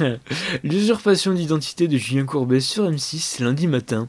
L'usurpation 0.64 1.32
d'identité 1.32 1.86
de 1.88 1.96
Julien 1.98 2.24
Courbet 2.24 2.60
sur 2.60 2.90
M6 2.90 3.42
lundi 3.44 3.68
matin. 3.68 4.08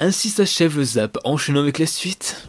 Ainsi 0.00 0.28
s'achève 0.28 0.76
le 0.76 0.84
zap, 0.84 1.18
enchaînant 1.22 1.60
avec 1.60 1.78
la 1.78 1.86
suite. 1.86 2.48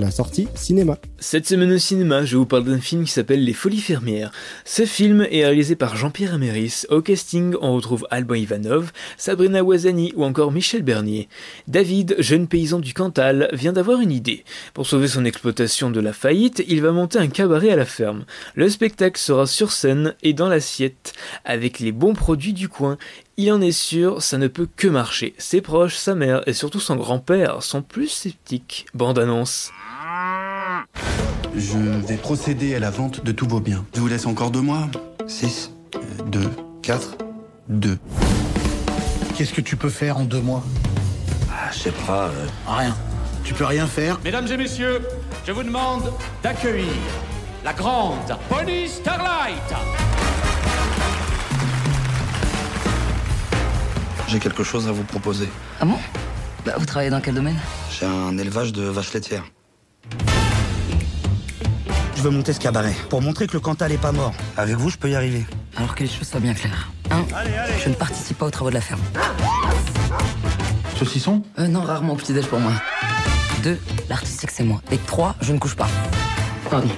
La 0.00 0.10
sortie 0.10 0.48
cinéma. 0.54 0.96
Cette 1.18 1.46
semaine 1.46 1.70
au 1.72 1.78
cinéma, 1.78 2.24
je 2.24 2.36
vous 2.38 2.46
parle 2.46 2.64
d'un 2.64 2.80
film 2.80 3.04
qui 3.04 3.12
s'appelle 3.12 3.44
Les 3.44 3.52
Folies 3.52 3.80
Fermières. 3.80 4.32
Ce 4.64 4.84
film 4.84 5.26
est 5.30 5.44
réalisé 5.44 5.76
par 5.76 5.94
Jean-Pierre 5.94 6.34
Améris. 6.34 6.86
Au 6.88 7.02
casting, 7.02 7.54
on 7.60 7.74
retrouve 7.74 8.06
Alban 8.10 8.34
Ivanov, 8.34 8.92
Sabrina 9.16 9.62
Ouazani 9.62 10.12
ou 10.16 10.24
encore 10.24 10.50
Michel 10.50 10.82
Bernier. 10.82 11.28
David, 11.68 12.16
jeune 12.18 12.48
paysan 12.48 12.80
du 12.80 12.94
Cantal, 12.94 13.50
vient 13.52 13.74
d'avoir 13.74 14.00
une 14.00 14.10
idée. 14.10 14.44
Pour 14.72 14.86
sauver 14.86 15.06
son 15.06 15.26
exploitation 15.26 15.90
de 15.90 16.00
la 16.00 16.14
faillite, 16.14 16.64
il 16.66 16.80
va 16.80 16.90
monter 16.90 17.18
un 17.18 17.28
cabaret 17.28 17.70
à 17.70 17.76
la 17.76 17.84
ferme. 17.84 18.24
Le 18.54 18.70
spectacle 18.70 19.20
sera 19.20 19.46
sur 19.46 19.70
scène 19.70 20.14
et 20.22 20.32
dans 20.32 20.48
l'assiette, 20.48 21.12
avec 21.44 21.78
les 21.78 21.92
bons 21.92 22.14
produits 22.14 22.54
du 22.54 22.68
coin. 22.68 22.96
Il 23.42 23.50
en 23.52 23.62
est 23.62 23.72
sûr, 23.72 24.20
ça 24.22 24.36
ne 24.36 24.48
peut 24.48 24.68
que 24.76 24.86
marcher. 24.86 25.32
Ses 25.38 25.62
proches, 25.62 25.96
sa 25.96 26.14
mère 26.14 26.42
et 26.46 26.52
surtout 26.52 26.78
son 26.78 26.94
grand-père 26.96 27.62
sont 27.62 27.80
plus 27.80 28.08
sceptiques. 28.08 28.84
Bande 28.92 29.18
annonce. 29.18 29.70
Je 31.56 31.78
vais 32.06 32.18
procéder 32.18 32.74
à 32.74 32.78
la 32.80 32.90
vente 32.90 33.24
de 33.24 33.32
tous 33.32 33.48
vos 33.48 33.60
biens. 33.60 33.82
Je 33.94 34.00
vous 34.00 34.08
laisse 34.08 34.26
encore 34.26 34.50
deux 34.50 34.60
mois. 34.60 34.88
6, 35.26 35.70
2, 36.26 36.50
4, 36.82 37.16
2. 37.70 37.96
Qu'est-ce 39.38 39.54
que 39.54 39.62
tu 39.62 39.76
peux 39.76 39.88
faire 39.88 40.18
en 40.18 40.24
deux 40.24 40.42
mois? 40.42 40.62
Ah, 41.50 41.70
je 41.72 41.78
sais 41.78 41.92
pas. 42.06 42.26
euh, 42.26 42.46
Rien. 42.68 42.94
Tu 43.42 43.54
peux 43.54 43.64
rien 43.64 43.86
faire? 43.86 44.20
Mesdames 44.22 44.48
et 44.48 44.56
messieurs, 44.58 45.00
je 45.46 45.52
vous 45.52 45.62
demande 45.62 46.12
d'accueillir 46.42 46.92
la 47.64 47.72
grande 47.72 48.36
Bonnie 48.50 48.86
Starlight. 48.86 49.56
J'ai 54.30 54.38
quelque 54.38 54.62
chose 54.62 54.86
à 54.86 54.92
vous 54.92 55.02
proposer. 55.02 55.48
Ah 55.80 55.84
bon? 55.84 55.96
Bah, 56.64 56.74
vous 56.78 56.86
travaillez 56.86 57.10
dans 57.10 57.20
quel 57.20 57.34
domaine? 57.34 57.58
J'ai 57.90 58.06
un 58.06 58.38
élevage 58.38 58.72
de 58.72 58.82
vaches 58.82 59.12
laitières. 59.12 59.42
Je 62.14 62.22
veux 62.22 62.30
monter 62.30 62.52
ce 62.52 62.60
cabaret 62.60 62.94
pour 63.08 63.22
montrer 63.22 63.48
que 63.48 63.54
le 63.54 63.60
Cantal 63.60 63.90
est 63.90 63.98
pas 63.98 64.12
mort. 64.12 64.32
Avec 64.56 64.76
vous, 64.76 64.88
je 64.88 64.98
peux 64.98 65.10
y 65.10 65.16
arriver. 65.16 65.44
Alors 65.76 65.96
que 65.96 66.04
les 66.04 66.08
choses 66.08 66.28
soient 66.28 66.38
bien 66.38 66.54
claires. 66.54 66.92
Un, 67.10 67.24
je 67.82 67.88
ne 67.88 67.94
participe 67.94 68.38
pas 68.38 68.46
aux 68.46 68.50
travaux 68.50 68.70
de 68.70 68.74
la 68.76 68.80
ferme. 68.80 69.00
Saucisson? 70.96 71.42
Euh, 71.58 71.66
non, 71.66 71.82
rarement 71.82 72.12
au 72.12 72.16
petit-déj 72.16 72.46
pour 72.46 72.60
moi. 72.60 72.74
Deux, 73.64 73.80
l'artistique 74.08 74.52
c'est 74.52 74.62
moi. 74.62 74.80
Et 74.92 74.98
trois, 74.98 75.34
je 75.40 75.52
ne 75.52 75.58
couche 75.58 75.74
pas. 75.74 75.88
Pardon. 76.70 76.90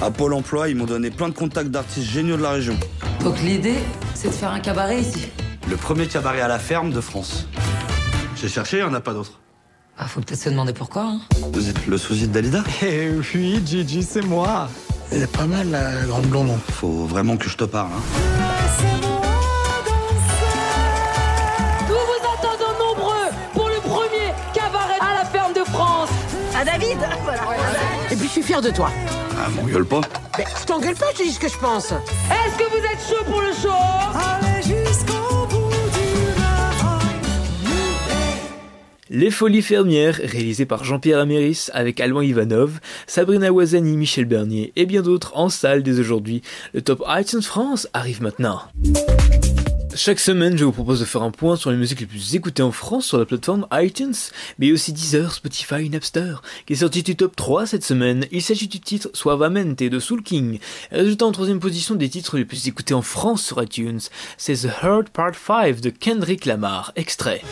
À 0.00 0.12
Pôle 0.12 0.34
emploi, 0.34 0.68
ils 0.68 0.76
m'ont 0.76 0.86
donné 0.86 1.10
plein 1.10 1.28
de 1.28 1.34
contacts 1.34 1.70
d'artistes 1.70 2.08
géniaux 2.08 2.36
de 2.36 2.42
la 2.42 2.50
région. 2.50 2.78
Donc 3.24 3.40
l'idée, 3.40 3.78
c'est 4.20 4.28
de 4.28 4.34
faire 4.34 4.50
un 4.50 4.58
cabaret 4.58 5.00
ici. 5.00 5.28
Le 5.70 5.76
premier 5.76 6.08
cabaret 6.08 6.40
à 6.40 6.48
la 6.48 6.58
ferme 6.58 6.90
de 6.90 7.00
France. 7.00 7.46
J'ai 8.34 8.48
cherché, 8.48 8.78
il 8.78 8.82
n'y 8.82 8.90
en 8.90 8.94
a 8.94 9.00
pas 9.00 9.12
d'autre. 9.12 9.38
Ah, 9.96 10.06
faut 10.08 10.20
peut-être 10.20 10.40
se 10.40 10.48
demander 10.48 10.72
pourquoi. 10.72 11.02
Hein. 11.02 11.20
Vous 11.52 11.68
êtes 11.68 11.86
le 11.86 11.96
sosie 11.98 12.26
de 12.26 12.32
Dalida? 12.32 12.64
Eh 12.82 13.10
oui, 13.34 13.62
Gigi, 13.64 14.02
c'est 14.02 14.22
moi. 14.22 14.68
Elle 15.12 15.22
est 15.22 15.32
pas 15.32 15.46
mal, 15.46 15.70
la 15.70 16.02
grande 16.06 16.26
blonde. 16.26 16.50
Faut 16.72 17.06
vraiment 17.06 17.36
que 17.36 17.48
je 17.48 17.56
te 17.56 17.62
parle. 17.62 17.90
Hein. 17.92 18.82
Nous 21.88 21.94
vous 21.94 22.28
attendons 22.34 22.72
nombreux 22.88 23.30
pour 23.54 23.68
le 23.68 23.80
premier 23.88 24.32
cabaret 24.52 24.98
à 25.00 25.22
la 25.22 25.24
ferme 25.26 25.52
de 25.52 25.62
France. 25.70 26.10
Ah, 26.56 26.64
David 26.64 26.98
Et 28.10 28.16
puis 28.16 28.26
je 28.26 28.32
suis 28.32 28.42
fier 28.42 28.60
de 28.60 28.70
toi. 28.70 28.90
Ah, 29.38 29.48
m'engueule 29.50 29.84
pas. 29.84 30.00
Mais 30.38 30.44
je 30.60 30.66
t'engueule 30.66 30.94
pas, 30.94 31.06
je 31.14 31.18
te 31.18 31.22
dis 31.24 31.32
ce 31.32 31.40
que 31.40 31.48
je 31.48 31.58
pense. 31.58 31.90
Est-ce 31.90 32.56
que 32.56 32.70
vous 32.70 32.84
êtes 32.84 33.00
chaud 33.08 33.24
pour 33.24 33.40
le 33.40 33.52
show 33.52 33.68
Allez 34.14 34.62
jusqu'au 34.62 35.46
bout 35.48 35.68
du. 35.92 36.08
Les 39.10 39.32
Folies 39.32 39.62
Fermières, 39.62 40.20
réalisé 40.22 40.64
par 40.64 40.84
Jean-Pierre 40.84 41.18
Améris 41.18 41.66
avec 41.72 41.98
Alban 41.98 42.20
Ivanov, 42.20 42.78
Sabrina 43.08 43.50
Ouazani, 43.50 43.96
Michel 43.96 44.26
Bernier 44.26 44.72
et 44.76 44.86
bien 44.86 45.02
d'autres 45.02 45.32
en 45.34 45.48
salle 45.48 45.82
dès 45.82 45.98
aujourd'hui. 45.98 46.42
Le 46.72 46.82
top 46.82 47.02
iTunes 47.08 47.42
France 47.42 47.88
arrive 47.92 48.22
maintenant. 48.22 48.60
Chaque 50.00 50.20
semaine, 50.20 50.56
je 50.56 50.64
vous 50.64 50.70
propose 50.70 51.00
de 51.00 51.04
faire 51.04 51.24
un 51.24 51.32
point 51.32 51.56
sur 51.56 51.72
les 51.72 51.76
musiques 51.76 51.98
les 51.98 52.06
plus 52.06 52.36
écoutées 52.36 52.62
en 52.62 52.70
France 52.70 53.04
sur 53.04 53.18
la 53.18 53.24
plateforme 53.24 53.66
iTunes, 53.72 54.14
mais 54.60 54.70
aussi 54.70 54.92
Deezer, 54.92 55.34
Spotify 55.34 55.90
Napster, 55.90 56.36
qui 56.66 56.74
est 56.74 56.76
sorti 56.76 57.02
du 57.02 57.16
top 57.16 57.34
3 57.34 57.66
cette 57.66 57.84
semaine. 57.84 58.24
Il 58.30 58.40
s'agit 58.40 58.68
du 58.68 58.78
titre 58.78 59.10
Suavemente 59.12 59.82
de 59.82 59.98
Soul 59.98 60.22
King, 60.22 60.60
résultat 60.92 61.26
en 61.26 61.32
troisième 61.32 61.58
position 61.58 61.96
des 61.96 62.08
titres 62.08 62.36
les 62.36 62.44
plus 62.44 62.68
écoutés 62.68 62.94
en 62.94 63.02
France 63.02 63.44
sur 63.44 63.60
iTunes. 63.60 63.98
C'est 64.36 64.68
The 64.68 64.84
Hurt 64.84 65.08
Part 65.08 65.34
5 65.34 65.80
de 65.80 65.90
Kendrick 65.90 66.46
Lamar, 66.46 66.92
extrait. 66.94 67.42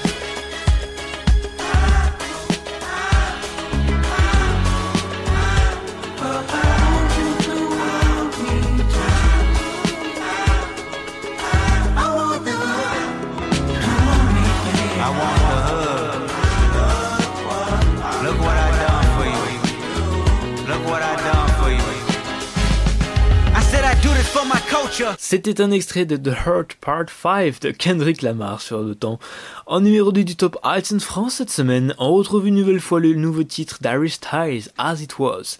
C'était 25.19 25.61
un 25.61 25.71
extrait 25.71 26.07
de 26.07 26.17
The 26.17 26.35
Hurt 26.47 26.75
Part 26.81 27.11
5 27.11 27.61
de 27.61 27.71
Kendrick 27.71 28.23
Lamar 28.23 28.63
sur 28.63 28.81
le 28.81 28.95
temps. 28.95 29.19
En 29.67 29.81
numéro 29.81 30.11
2 30.11 30.25
du 30.25 30.37
top 30.37 30.57
iTunes 30.65 31.01
France 31.01 31.35
cette 31.35 31.51
semaine, 31.51 31.95
on 31.99 32.15
retrouve 32.15 32.47
une 32.47 32.55
nouvelle 32.55 32.81
fois 32.81 32.99
le 32.99 33.13
nouveau 33.13 33.43
titre 33.43 33.79
d'Harry 33.83 34.09
Styles, 34.09 34.71
As 34.79 35.03
It 35.03 35.19
Was. 35.19 35.59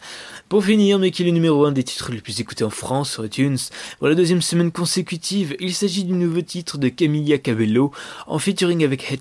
Pour 0.49 0.65
finir, 0.65 0.99
mais 0.99 1.11
qui 1.11 1.23
est 1.23 1.27
le 1.27 1.33
numéro 1.33 1.67
1 1.67 1.73
des 1.73 1.85
titres 1.85 2.13
les 2.13 2.21
plus 2.21 2.41
écoutés 2.41 2.65
en 2.65 2.71
France 2.71 3.13
sur 3.13 3.27
iTunes, 3.27 3.59
pour 3.99 4.09
la 4.09 4.15
deuxième 4.15 4.41
semaine 4.41 4.73
consécutive, 4.73 5.55
il 5.61 5.75
s'agit 5.75 6.05
du 6.05 6.15
nouveau 6.15 6.41
titre 6.41 6.79
de 6.79 6.89
Camilla 6.89 7.37
Cabello, 7.37 7.93
en 8.27 8.39
featuring 8.39 8.85
avec 8.85 9.13
Ed 9.13 9.21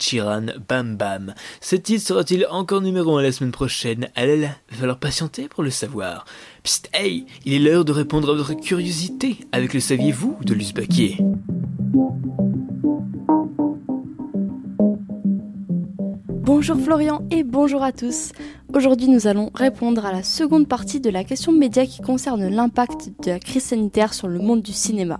Bam 0.67 0.95
Bam. 0.95 1.34
Ce 1.60 1.75
titre 1.75 2.08
sera-t-il 2.08 2.47
encore 2.49 2.82
numéro 2.82 3.17
1 3.17 3.21
la 3.21 3.32
semaine 3.34 3.51
prochaine? 3.51 4.10
Là, 4.15 4.36
va 4.69 4.78
falloir 4.78 4.97
patienter 4.97 5.49
pour 5.49 5.63
le 5.63 5.71
savoir. 5.71 6.25
Psst, 6.65 6.89
hey, 6.95 7.28
il 7.45 7.54
est 7.54 7.60
l'heure 7.60 7.86
de 7.86 7.91
répondre 7.91 8.32
à 8.32 8.34
votre 8.34 8.56
curiosité 8.56 9.38
avec 9.51 9.75
le 9.75 9.80
saviez-vous 9.80 10.38
de 10.43 10.56
Luce 10.56 10.73
Baquier. 10.73 11.19
Bonjour 16.28 16.75
Florian 16.80 17.21
et 17.30 17.43
bonjour 17.43 17.84
à 17.84 17.91
tous. 17.91 18.32
Aujourd'hui, 18.73 19.10
nous 19.10 19.28
allons 19.28 19.51
répondre 19.54 20.08
à 20.08 20.12
la 20.12 20.23
seconde 20.23 20.67
partie 20.67 20.99
de 20.99 21.12
la 21.12 21.23
question 21.23 21.51
média 21.51 21.86
qui 21.86 22.01
concerne 22.01 22.47
l'impact 22.47 23.12
de 23.23 23.30
la 23.30 23.39
crise 23.39 23.65
sanitaire 23.65 24.15
sur 24.15 24.28
le 24.28 24.39
monde 24.39 24.63
du 24.63 24.73
cinéma. 24.73 25.19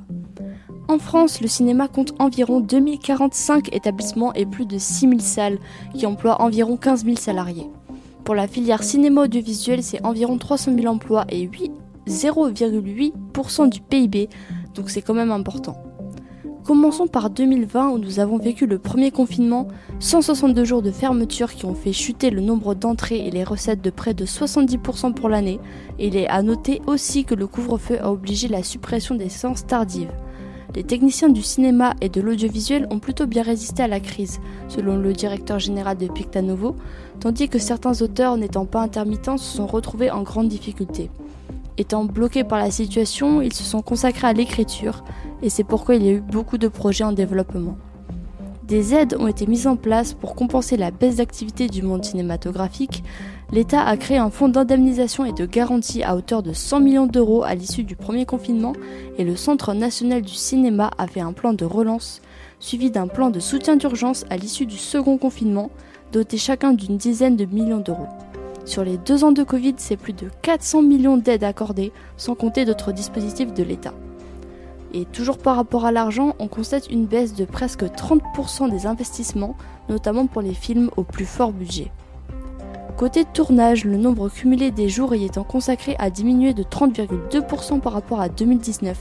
En 0.88 0.98
France, 0.98 1.42
le 1.42 1.48
cinéma 1.48 1.88
compte 1.88 2.16
environ 2.18 2.60
2045 2.60 3.72
établissements 3.72 4.34
et 4.34 4.48
plus 4.48 4.66
de 4.66 4.80
6000 4.80 5.22
salles 5.22 5.60
qui 5.94 6.08
emploient 6.08 6.42
environ 6.42 6.76
15 6.76 7.06
000 7.06 7.18
salariés. 7.18 7.70
Pour 8.26 8.34
la 8.34 8.48
filière 8.48 8.82
cinéma 8.82 9.22
audiovisuel, 9.22 9.84
c'est 9.84 10.04
environ 10.04 10.40
300 10.40 10.74
000 10.76 10.88
emplois 10.88 11.26
et 11.30 11.42
8 11.42 11.72
0,8% 12.08 13.70
du 13.70 13.82
PIB, 13.82 14.30
donc 14.74 14.90
c'est 14.90 15.04
quand 15.04 15.14
même 15.14 15.32
important. 15.32 15.78
Commençons 16.64 17.06
par 17.06 17.30
2020 17.30 17.90
où 17.90 17.98
nous 18.00 18.20
avons 18.20 18.40
vécu 18.40 18.66
le 18.66 18.80
premier 18.80 19.12
confinement, 19.12 19.68
162 20.00 20.66
jours 20.66 20.82
de 20.82 20.90
fermeture 20.90 21.54
qui 21.54 21.66
ont 21.66 21.76
fait 21.76 21.94
chuter 21.94 22.32
le 22.32 22.42
nombre 22.42 22.74
d'entrées 22.74 23.28
et 23.28 23.30
les 23.30 23.44
recettes 23.44 23.84
de 23.84 23.92
près 23.92 24.16
de 24.16 24.26
70% 24.26 25.14
pour 25.14 25.30
l'année, 25.30 25.60
il 26.00 26.18
est 26.18 26.28
à 26.28 26.42
noter 26.42 26.82
aussi 26.88 27.26
que 27.26 27.36
le 27.36 27.46
couvre-feu 27.46 28.00
a 28.02 28.12
obligé 28.12 28.48
la 28.48 28.64
suppression 28.64 29.14
des 29.14 29.30
séances 29.30 29.68
tardives. 29.68 30.12
Les 30.76 30.84
techniciens 30.84 31.30
du 31.30 31.42
cinéma 31.42 31.94
et 32.02 32.10
de 32.10 32.20
l'audiovisuel 32.20 32.86
ont 32.90 33.00
plutôt 33.00 33.28
bien 33.28 33.44
résisté 33.44 33.82
à 33.82 33.88
la 33.88 34.02
crise, 34.02 34.42
selon 34.68 34.98
le 34.98 35.14
directeur 35.14 35.58
général 35.58 35.98
de 35.98 36.08
Pictanovo, 36.08 36.76
tandis 37.22 37.48
que 37.48 37.60
certains 37.60 38.02
auteurs 38.02 38.36
n'étant 38.36 38.66
pas 38.66 38.82
intermittents 38.82 39.38
se 39.38 39.56
sont 39.56 39.68
retrouvés 39.68 40.12
en 40.12 40.24
grande 40.24 40.50
difficulté. 40.50 41.10
Étant 41.78 42.04
bloqués 42.04 42.44
par 42.44 42.60
la 42.60 42.72
situation, 42.72 43.42
ils 43.42 43.54
se 43.54 43.64
sont 43.64 43.82
consacrés 43.82 44.28
à 44.28 44.34
l'écriture, 44.34 45.06
et 45.42 45.50
c'est 45.50 45.64
pourquoi 45.64 45.96
il 45.96 46.04
y 46.04 46.10
a 46.10 46.14
eu 46.14 46.22
beaucoup 46.22 46.58
de 46.58 46.68
projets 46.68 47.06
en 47.06 47.14
développement. 47.14 47.78
Des 48.68 48.96
aides 48.96 49.16
ont 49.20 49.28
été 49.28 49.46
mises 49.46 49.68
en 49.68 49.76
place 49.76 50.14
pour 50.14 50.34
compenser 50.34 50.76
la 50.76 50.90
baisse 50.90 51.18
d'activité 51.18 51.68
du 51.68 51.84
monde 51.84 52.04
cinématographique. 52.04 53.04
L'État 53.52 53.84
a 53.84 53.96
créé 53.96 54.18
un 54.18 54.32
fonds 54.32 54.50
d'indemnisation 54.50 55.24
et 55.24 55.34
de 55.34 55.46
garantie 55.46 56.02
à 56.02 56.16
hauteur 56.16 56.42
de 56.42 56.52
100 56.52 56.80
millions 56.80 57.06
d'euros 57.06 57.44
à 57.44 57.54
l'issue 57.54 57.84
du 57.84 57.96
premier 57.96 58.26
confinement 58.26 58.74
et 59.20 59.24
le 59.24 59.36
Centre 59.36 59.76
national 59.76 60.24
du 60.24 60.34
cinéma 60.34 60.90
a 60.98 61.06
fait 61.06 61.20
un 61.20 61.32
plan 61.32 61.54
de 61.54 61.64
relance 61.64 62.24
suivi 62.60 62.90
d'un 62.90 63.08
plan 63.08 63.30
de 63.30 63.40
soutien 63.40 63.76
d'urgence 63.76 64.26
à 64.32 64.38
l'issue 64.38 64.66
du 64.66 64.78
second 64.78 65.20
confinement, 65.20 65.70
doté 66.12 66.38
chacun 66.38 66.74
d'une 66.74 66.98
dizaine 66.98 67.36
de 67.36 67.46
millions 67.46 67.82
d'euros. 67.82 68.08
Sur 68.66 68.84
les 68.84 68.98
deux 68.98 69.24
ans 69.24 69.32
de 69.32 69.44
Covid, 69.44 69.76
c'est 69.78 69.96
plus 69.96 70.14
de 70.14 70.28
400 70.42 70.82
millions 70.82 71.18
d'aides 71.18 71.44
accordées, 71.44 71.92
sans 72.18 72.34
compter 72.34 72.66
d'autres 72.66 72.94
dispositifs 72.94 73.54
de 73.54 73.62
l'État. 73.62 73.94
Et 74.98 75.04
toujours 75.04 75.38
par 75.38 75.58
rapport 75.58 75.84
à 75.84 75.92
l'argent, 75.92 76.36
on 76.40 76.48
constate 76.48 76.90
une 76.90 77.06
baisse 77.06 77.34
de 77.34 77.44
presque 77.44 77.84
30% 77.84 78.72
des 78.72 78.86
investissements, 78.86 79.58
notamment 79.90 80.26
pour 80.26 80.42
les 80.42 80.54
films 80.54 80.90
au 80.96 81.04
plus 81.04 81.26
fort 81.26 81.52
budget. 81.52 81.92
Côté 82.96 83.26
tournage, 83.26 83.84
le 83.84 83.98
nombre 83.98 84.30
cumulé 84.30 84.72
des 84.72 84.88
jours 84.88 85.14
y 85.14 85.26
étant 85.26 85.44
consacré 85.44 85.98
a 86.00 86.10
diminué 86.10 86.54
de 86.54 86.64
30,2% 86.64 87.82
par 87.82 87.92
rapport 87.92 88.22
à 88.22 88.30
2019. 88.30 88.98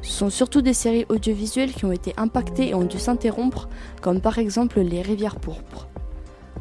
Ce 0.00 0.12
sont 0.12 0.30
surtout 0.30 0.62
des 0.62 0.74
séries 0.74 1.06
audiovisuelles 1.08 1.72
qui 1.72 1.86
ont 1.86 1.92
été 1.92 2.14
impactées 2.16 2.68
et 2.68 2.74
ont 2.76 2.84
dû 2.84 3.00
s'interrompre, 3.00 3.68
comme 4.00 4.20
par 4.20 4.38
exemple 4.38 4.80
Les 4.80 5.02
Rivières 5.02 5.40
pourpres. 5.40 5.88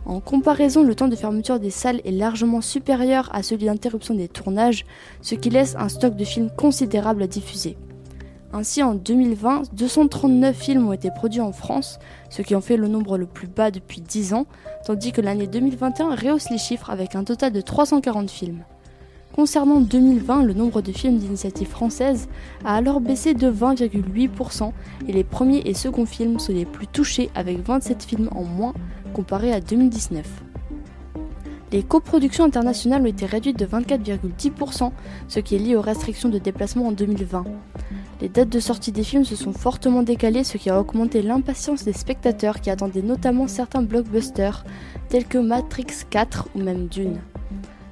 En 0.08 0.20
comparaison, 0.22 0.82
le 0.82 0.96
temps 0.96 1.08
de 1.08 1.16
fermeture 1.16 1.60
des 1.60 1.70
salles 1.70 2.02
est 2.04 2.12
largement 2.12 2.62
supérieur 2.62 3.30
à 3.32 3.44
celui 3.44 3.66
d'interruption 3.66 4.16
des 4.16 4.28
tournages, 4.28 4.86
ce 5.22 5.36
qui 5.36 5.52
laisse 5.52 5.76
un 5.76 5.88
stock 5.88 6.16
de 6.16 6.26
films 6.26 6.50
considérable 6.58 7.22
à 7.22 7.28
diffuser. 7.28 7.78
Ainsi, 8.54 8.84
en 8.84 8.96
2020, 8.96 9.74
239 9.74 10.56
films 10.56 10.88
ont 10.90 10.94
été 10.94 11.10
produits 11.10 11.40
en 11.40 11.54
France, 11.54 12.00
ce 12.30 12.42
qui 12.42 12.54
en 12.54 12.62
fait 12.62 12.76
le 12.76 12.90
nombre 12.90 13.18
le 13.18 13.26
plus 13.26 13.48
bas 13.48 13.72
depuis 13.72 14.02
10 14.02 14.34
ans, 14.34 14.46
tandis 14.86 15.14
que 15.14 15.22
l'année 15.22 15.48
2021 15.48 16.16
rehausse 16.16 16.50
les 16.50 16.58
chiffres 16.58 16.90
avec 16.90 17.16
un 17.16 17.24
total 17.24 17.54
de 17.54 17.62
340 17.62 18.30
films. 18.30 18.64
Concernant 19.34 19.80
2020, 19.80 20.44
le 20.44 20.54
nombre 20.54 20.82
de 20.82 20.92
films 20.92 21.18
d'initiative 21.18 21.70
française 21.70 22.28
a 22.66 22.76
alors 22.76 23.00
baissé 23.00 23.34
de 23.34 23.50
20,8% 23.50 24.74
et 25.08 25.14
les 25.14 25.24
premiers 25.24 25.62
et 25.64 25.74
seconds 25.74 26.06
films 26.06 26.38
sont 26.38 26.52
les 26.52 26.66
plus 26.66 26.88
touchés 26.88 27.30
avec 27.34 27.66
27 27.66 28.04
films 28.04 28.30
en 28.36 28.44
moins 28.44 28.74
comparé 29.14 29.54
à 29.54 29.62
2019. 29.62 30.51
Les 31.74 31.84
coproductions 31.84 32.44
internationales 32.44 33.02
ont 33.02 33.06
été 33.06 33.26
réduites 33.26 33.58
de 33.58 33.66
24,10%, 33.66 34.92
ce 35.30 35.40
qui 35.40 35.56
est 35.56 35.60
lié 35.60 35.78
aux 35.78 35.82
restrictions 35.82 36.28
de 36.28 36.38
déplacement 36.38 36.88
en 36.88 36.92
2020. 36.92 37.46
Les 38.20 38.28
dates 38.28 38.50
de 38.50 38.60
sortie 38.60 38.92
des 38.92 39.06
films 39.06 39.24
se 39.24 39.38
sont 39.38 39.54
fortement 39.54 40.04
décalées, 40.04 40.44
ce 40.44 40.58
qui 40.58 40.70
a 40.70 40.78
augmenté 40.78 41.22
l'impatience 41.22 41.86
des 41.86 41.94
spectateurs 41.94 42.60
qui 42.60 42.70
attendaient 42.70 43.02
notamment 43.02 43.48
certains 43.48 43.84
blockbusters 43.84 44.66
tels 45.08 45.26
que 45.26 45.38
Matrix 45.38 45.88
4 46.10 46.50
ou 46.56 46.60
même 46.60 46.88
Dune. 46.88 47.22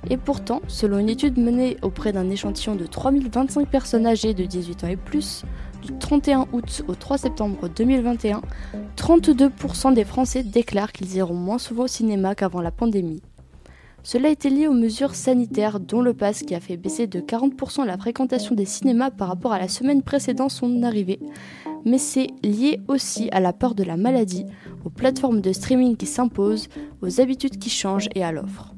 Et 0.10 0.18
pourtant, 0.18 0.62
selon 0.68 1.00
une 1.00 1.10
étude 1.10 1.38
menée 1.38 1.78
auprès 1.82 2.12
d'un 2.12 2.30
échantillon 2.30 2.76
de 2.76 2.86
3025 2.86 3.66
personnes 3.66 4.06
âgées 4.06 4.34
de 4.34 4.44
18 4.44 4.84
ans 4.84 4.88
et 4.88 4.98
plus, 4.98 5.44
du 5.82 5.98
31 5.98 6.48
août 6.52 6.84
au 6.90 6.96
3 6.96 7.18
septembre 7.18 7.70
2021, 7.70 8.42
32% 8.98 9.94
des 9.94 10.04
Français 10.04 10.44
déclarent 10.44 10.92
qu'ils 10.92 11.16
iront 11.16 11.34
moins 11.34 11.58
souvent 11.58 11.84
au 11.84 11.88
cinéma 11.88 12.36
qu'avant 12.36 12.62
la 12.62 12.72
pandémie. 12.72 13.22
Cela 14.04 14.30
était 14.30 14.50
lié 14.50 14.68
aux 14.68 14.74
mesures 14.74 15.16
sanitaires, 15.16 15.80
dont 15.80 16.02
le 16.02 16.14
pass 16.14 16.44
qui 16.44 16.56
a 16.56 16.60
fait 16.60 16.78
baisser 16.78 17.08
de 17.08 17.20
40% 17.20 17.86
la 17.86 17.98
fréquentation 17.98 18.56
des 18.56 18.66
cinémas 18.66 19.12
par 19.12 19.28
rapport 19.28 19.52
à 19.52 19.60
la 19.60 19.68
semaine 19.68 20.04
précédant 20.04 20.50
son 20.50 20.84
arrivée. 20.84 21.20
Mais 21.86 21.98
c'est 21.98 22.28
lié 22.44 22.80
aussi 22.88 23.30
à 23.32 23.40
la 23.40 23.54
peur 23.54 23.76
de 23.76 23.84
la 23.84 23.98
maladie, 23.98 24.46
aux 24.86 24.90
plateformes 24.90 25.42
de 25.42 25.52
streaming 25.52 25.98
qui 25.98 26.06
s'imposent, 26.06 26.70
aux 27.02 27.22
habitudes 27.22 27.60
qui 27.60 27.70
changent 27.70 28.10
et 28.16 28.24
à 28.24 28.32
l'offre. 28.32 28.74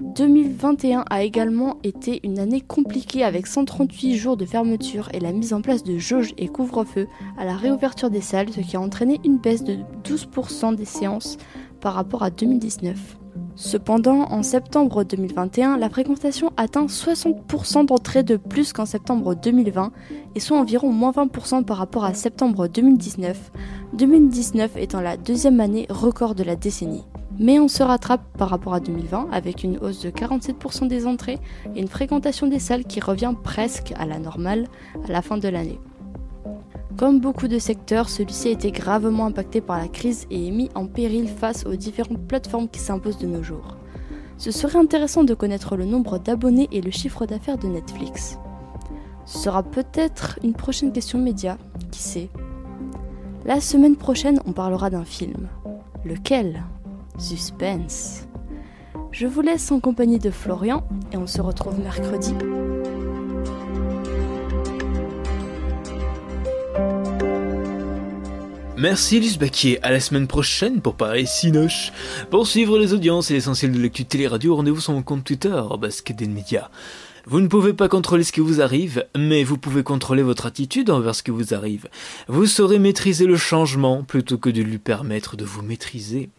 2021 0.00 1.04
a 1.10 1.22
également 1.22 1.76
été 1.84 2.20
une 2.24 2.38
année 2.38 2.60
compliquée 2.60 3.22
avec 3.22 3.46
138 3.46 4.16
jours 4.16 4.36
de 4.36 4.46
fermeture 4.46 5.08
et 5.12 5.20
la 5.20 5.32
mise 5.32 5.52
en 5.52 5.60
place 5.60 5.84
de 5.84 5.98
jauges 5.98 6.34
et 6.38 6.48
couvre-feu 6.48 7.06
à 7.38 7.44
la 7.44 7.56
réouverture 7.56 8.10
des 8.10 8.20
salles, 8.20 8.50
ce 8.50 8.60
qui 8.60 8.76
a 8.76 8.80
entraîné 8.80 9.20
une 9.24 9.38
baisse 9.38 9.62
de 9.62 9.76
12% 10.04 10.74
des 10.74 10.84
séances 10.84 11.36
par 11.80 11.94
rapport 11.94 12.22
à 12.22 12.30
2019. 12.30 13.18
Cependant, 13.56 14.30
en 14.30 14.44
septembre 14.44 15.02
2021, 15.02 15.78
la 15.78 15.88
fréquentation 15.88 16.52
atteint 16.56 16.86
60% 16.86 17.86
d'entrées 17.86 18.22
de 18.22 18.36
plus 18.36 18.72
qu'en 18.72 18.86
septembre 18.86 19.34
2020 19.34 19.90
et 20.36 20.40
soit 20.40 20.58
environ 20.58 20.92
moins 20.92 21.10
20% 21.10 21.64
par 21.64 21.78
rapport 21.78 22.04
à 22.04 22.14
septembre 22.14 22.68
2019, 22.68 23.50
2019 23.94 24.76
étant 24.76 25.00
la 25.00 25.16
deuxième 25.16 25.58
année 25.60 25.86
record 25.90 26.36
de 26.36 26.44
la 26.44 26.54
décennie. 26.54 27.04
Mais 27.40 27.58
on 27.58 27.68
se 27.68 27.82
rattrape 27.82 28.22
par 28.36 28.48
rapport 28.48 28.74
à 28.74 28.80
2020 28.80 29.28
avec 29.32 29.64
une 29.64 29.78
hausse 29.78 30.02
de 30.02 30.10
47% 30.10 30.86
des 30.86 31.06
entrées 31.06 31.38
et 31.74 31.80
une 31.80 31.88
fréquentation 31.88 32.46
des 32.46 32.58
salles 32.58 32.84
qui 32.84 33.00
revient 33.00 33.34
presque 33.42 33.92
à 33.96 34.06
la 34.06 34.18
normale 34.18 34.66
à 35.04 35.12
la 35.12 35.22
fin 35.22 35.36
de 35.36 35.48
l'année. 35.48 35.80
Comme 36.98 37.20
beaucoup 37.20 37.46
de 37.46 37.60
secteurs, 37.60 38.08
celui-ci 38.08 38.48
a 38.48 38.50
été 38.50 38.72
gravement 38.72 39.26
impacté 39.26 39.60
par 39.60 39.78
la 39.78 39.86
crise 39.86 40.26
et 40.32 40.48
est 40.48 40.50
mis 40.50 40.68
en 40.74 40.86
péril 40.86 41.28
face 41.28 41.64
aux 41.64 41.76
différentes 41.76 42.26
plateformes 42.26 42.68
qui 42.68 42.80
s'imposent 42.80 43.18
de 43.18 43.28
nos 43.28 43.44
jours. 43.44 43.76
Ce 44.36 44.50
serait 44.50 44.80
intéressant 44.80 45.22
de 45.22 45.32
connaître 45.32 45.76
le 45.76 45.84
nombre 45.84 46.18
d'abonnés 46.18 46.68
et 46.72 46.80
le 46.80 46.90
chiffre 46.90 47.24
d'affaires 47.24 47.56
de 47.56 47.68
Netflix. 47.68 48.36
Ce 49.26 49.38
sera 49.38 49.62
peut-être 49.62 50.40
une 50.42 50.54
prochaine 50.54 50.90
question 50.90 51.20
média, 51.20 51.56
qui 51.92 52.00
sait? 52.02 52.30
La 53.44 53.60
semaine 53.60 53.94
prochaine, 53.94 54.40
on 54.44 54.52
parlera 54.52 54.90
d'un 54.90 55.04
film. 55.04 55.46
Lequel? 56.04 56.64
Suspense. 57.16 58.26
Je 59.12 59.28
vous 59.28 59.40
laisse 59.40 59.70
en 59.70 59.78
compagnie 59.78 60.18
de 60.18 60.30
Florian 60.30 60.82
et 61.12 61.16
on 61.16 61.28
se 61.28 61.40
retrouve 61.40 61.78
mercredi. 61.78 62.34
Merci 68.80 69.18
Luce 69.18 69.38
Baquier, 69.38 69.80
à 69.82 69.90
la 69.90 69.98
semaine 69.98 70.28
prochaine 70.28 70.80
pour 70.80 70.94
parler 70.94 71.26
Cinoche. 71.26 71.90
Pour 72.30 72.46
suivre 72.46 72.78
les 72.78 72.92
audiences 72.92 73.28
et 73.28 73.34
l'essentiel 73.34 73.72
de 73.72 73.82
l'actu 73.82 74.04
télé-radio, 74.04 74.54
rendez-vous 74.54 74.80
sur 74.80 74.92
mon 74.92 75.02
compte 75.02 75.24
Twitter, 75.24 75.60
Basket 75.80 76.16
des 76.16 76.28
médias. 76.28 76.68
Vous 77.30 77.42
ne 77.42 77.46
pouvez 77.46 77.74
pas 77.74 77.90
contrôler 77.90 78.24
ce 78.24 78.32
qui 78.32 78.40
vous 78.40 78.62
arrive, 78.62 79.04
mais 79.14 79.44
vous 79.44 79.58
pouvez 79.58 79.82
contrôler 79.82 80.22
votre 80.22 80.46
attitude 80.46 80.88
envers 80.88 81.14
ce 81.14 81.22
qui 81.22 81.30
vous 81.30 81.52
arrive. 81.52 81.86
Vous 82.26 82.46
saurez 82.46 82.78
maîtriser 82.78 83.26
le 83.26 83.36
changement 83.36 84.02
plutôt 84.02 84.38
que 84.38 84.48
de 84.48 84.62
lui 84.62 84.78
permettre 84.78 85.36
de 85.36 85.44
vous 85.44 85.60
maîtriser. 85.60 86.30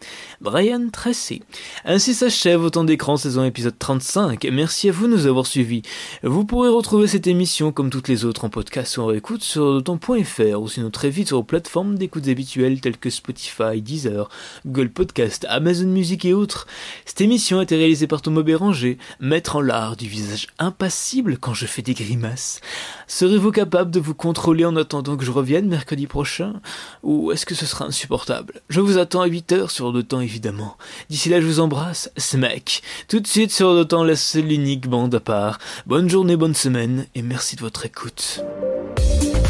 Brian 0.42 0.90
Tracy. 0.92 1.44
Ainsi 1.86 2.16
s'achève 2.16 2.64
Autant 2.64 2.86
d'écran 2.86 3.18
saison 3.18 3.44
épisode 3.44 3.78
35. 3.78 4.48
Merci 4.52 4.90
à 4.90 4.92
vous 4.92 5.06
de 5.06 5.12
nous 5.12 5.28
avoir 5.28 5.46
suivis. 5.46 5.84
Vous 6.24 6.44
pourrez 6.44 6.70
retrouver 6.70 7.06
cette 7.06 7.28
émission 7.28 7.72
comme 7.72 7.92
toutes 7.92 8.08
les 8.08 8.26
autres 8.26 8.46
en 8.46 8.50
podcast 8.50 8.98
ou 8.98 9.04
en 9.04 9.12
écoute 9.12 9.44
sur 9.44 9.66
autant.fr 9.66 10.60
ou 10.60 10.68
sinon 10.68 10.90
très 10.90 11.12
vite 11.12 11.28
sur 11.28 11.38
vos 11.38 11.44
plateformes 11.44 12.00
d'écoute 12.00 12.28
habituelles 12.28 12.82
telles 12.82 12.98
que 12.98 13.12
Spotify, 13.12 13.80
Deezer, 13.80 14.28
Google 14.66 14.90
Podcast, 14.90 15.46
Amazon 15.50 15.90
Music 15.90 16.26
et 16.26 16.34
autres. 16.34 16.66
Cette 17.06 17.22
émission 17.22 17.60
a 17.60 17.64
été 17.64 17.76
réalisée 17.76 18.08
par 18.08 18.24
Thomas 18.24 18.42
Béranger, 18.42 18.98
maître 19.20 19.56
en 19.56 19.62
l'art 19.62 19.96
du 19.96 20.08
visage 20.08 20.48
imparfait 20.58 20.79
impassible 20.80 21.38
quand 21.38 21.54
je 21.54 21.66
fais 21.66 21.82
des 21.82 21.94
grimaces. 21.94 22.62
Serez-vous 23.06 23.52
capable 23.52 23.92
de 23.92 24.00
vous 24.00 24.14
contrôler 24.14 24.64
en 24.64 24.78
attendant 24.78 25.18
que 25.18 25.26
je 25.26 25.32
revienne 25.32 25.68
mercredi 25.68 26.08
prochain? 26.08 26.62
Ou 27.04 27.34
est-ce 27.34 27.46
que 27.46 27.54
ce 27.54 27.66
sera 27.66 27.84
insupportable? 27.84 28.62
Je 28.70 28.80
vous 28.80 28.98
attends 28.98 29.20
à 29.20 29.26
8 29.26 29.52
heures 29.52 29.72
sur 29.72 29.92
de 29.92 30.02
temps 30.02 30.22
évidemment. 30.22 30.78
D'ici 31.10 31.28
là, 31.28 31.42
je 31.42 31.46
vous 31.46 31.60
embrasse, 31.60 32.10
smack. 32.16 32.82
Tout 33.10 33.20
de 33.20 33.28
suite 33.28 33.52
sur 33.52 33.76
de 33.76 33.84
temps, 33.84 34.06
la 34.06 34.16
seule 34.16 34.50
unique 34.50 34.88
bande 34.88 35.16
à 35.16 35.20
part. 35.20 35.60
Bonne 35.86 36.10
journée, 36.10 36.38
bonne 36.38 36.56
semaine, 36.56 37.08
et 37.14 37.24
merci 37.24 37.58
de 37.58 37.62
votre 37.62 37.86
écoute. 37.86 38.42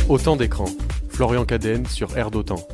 Autant 0.07 0.35
d'écran. 0.35 0.65
Florian 1.09 1.45
Cadenne 1.45 1.85
sur 1.85 2.17
Air 2.17 2.31
d'Otan. 2.31 2.67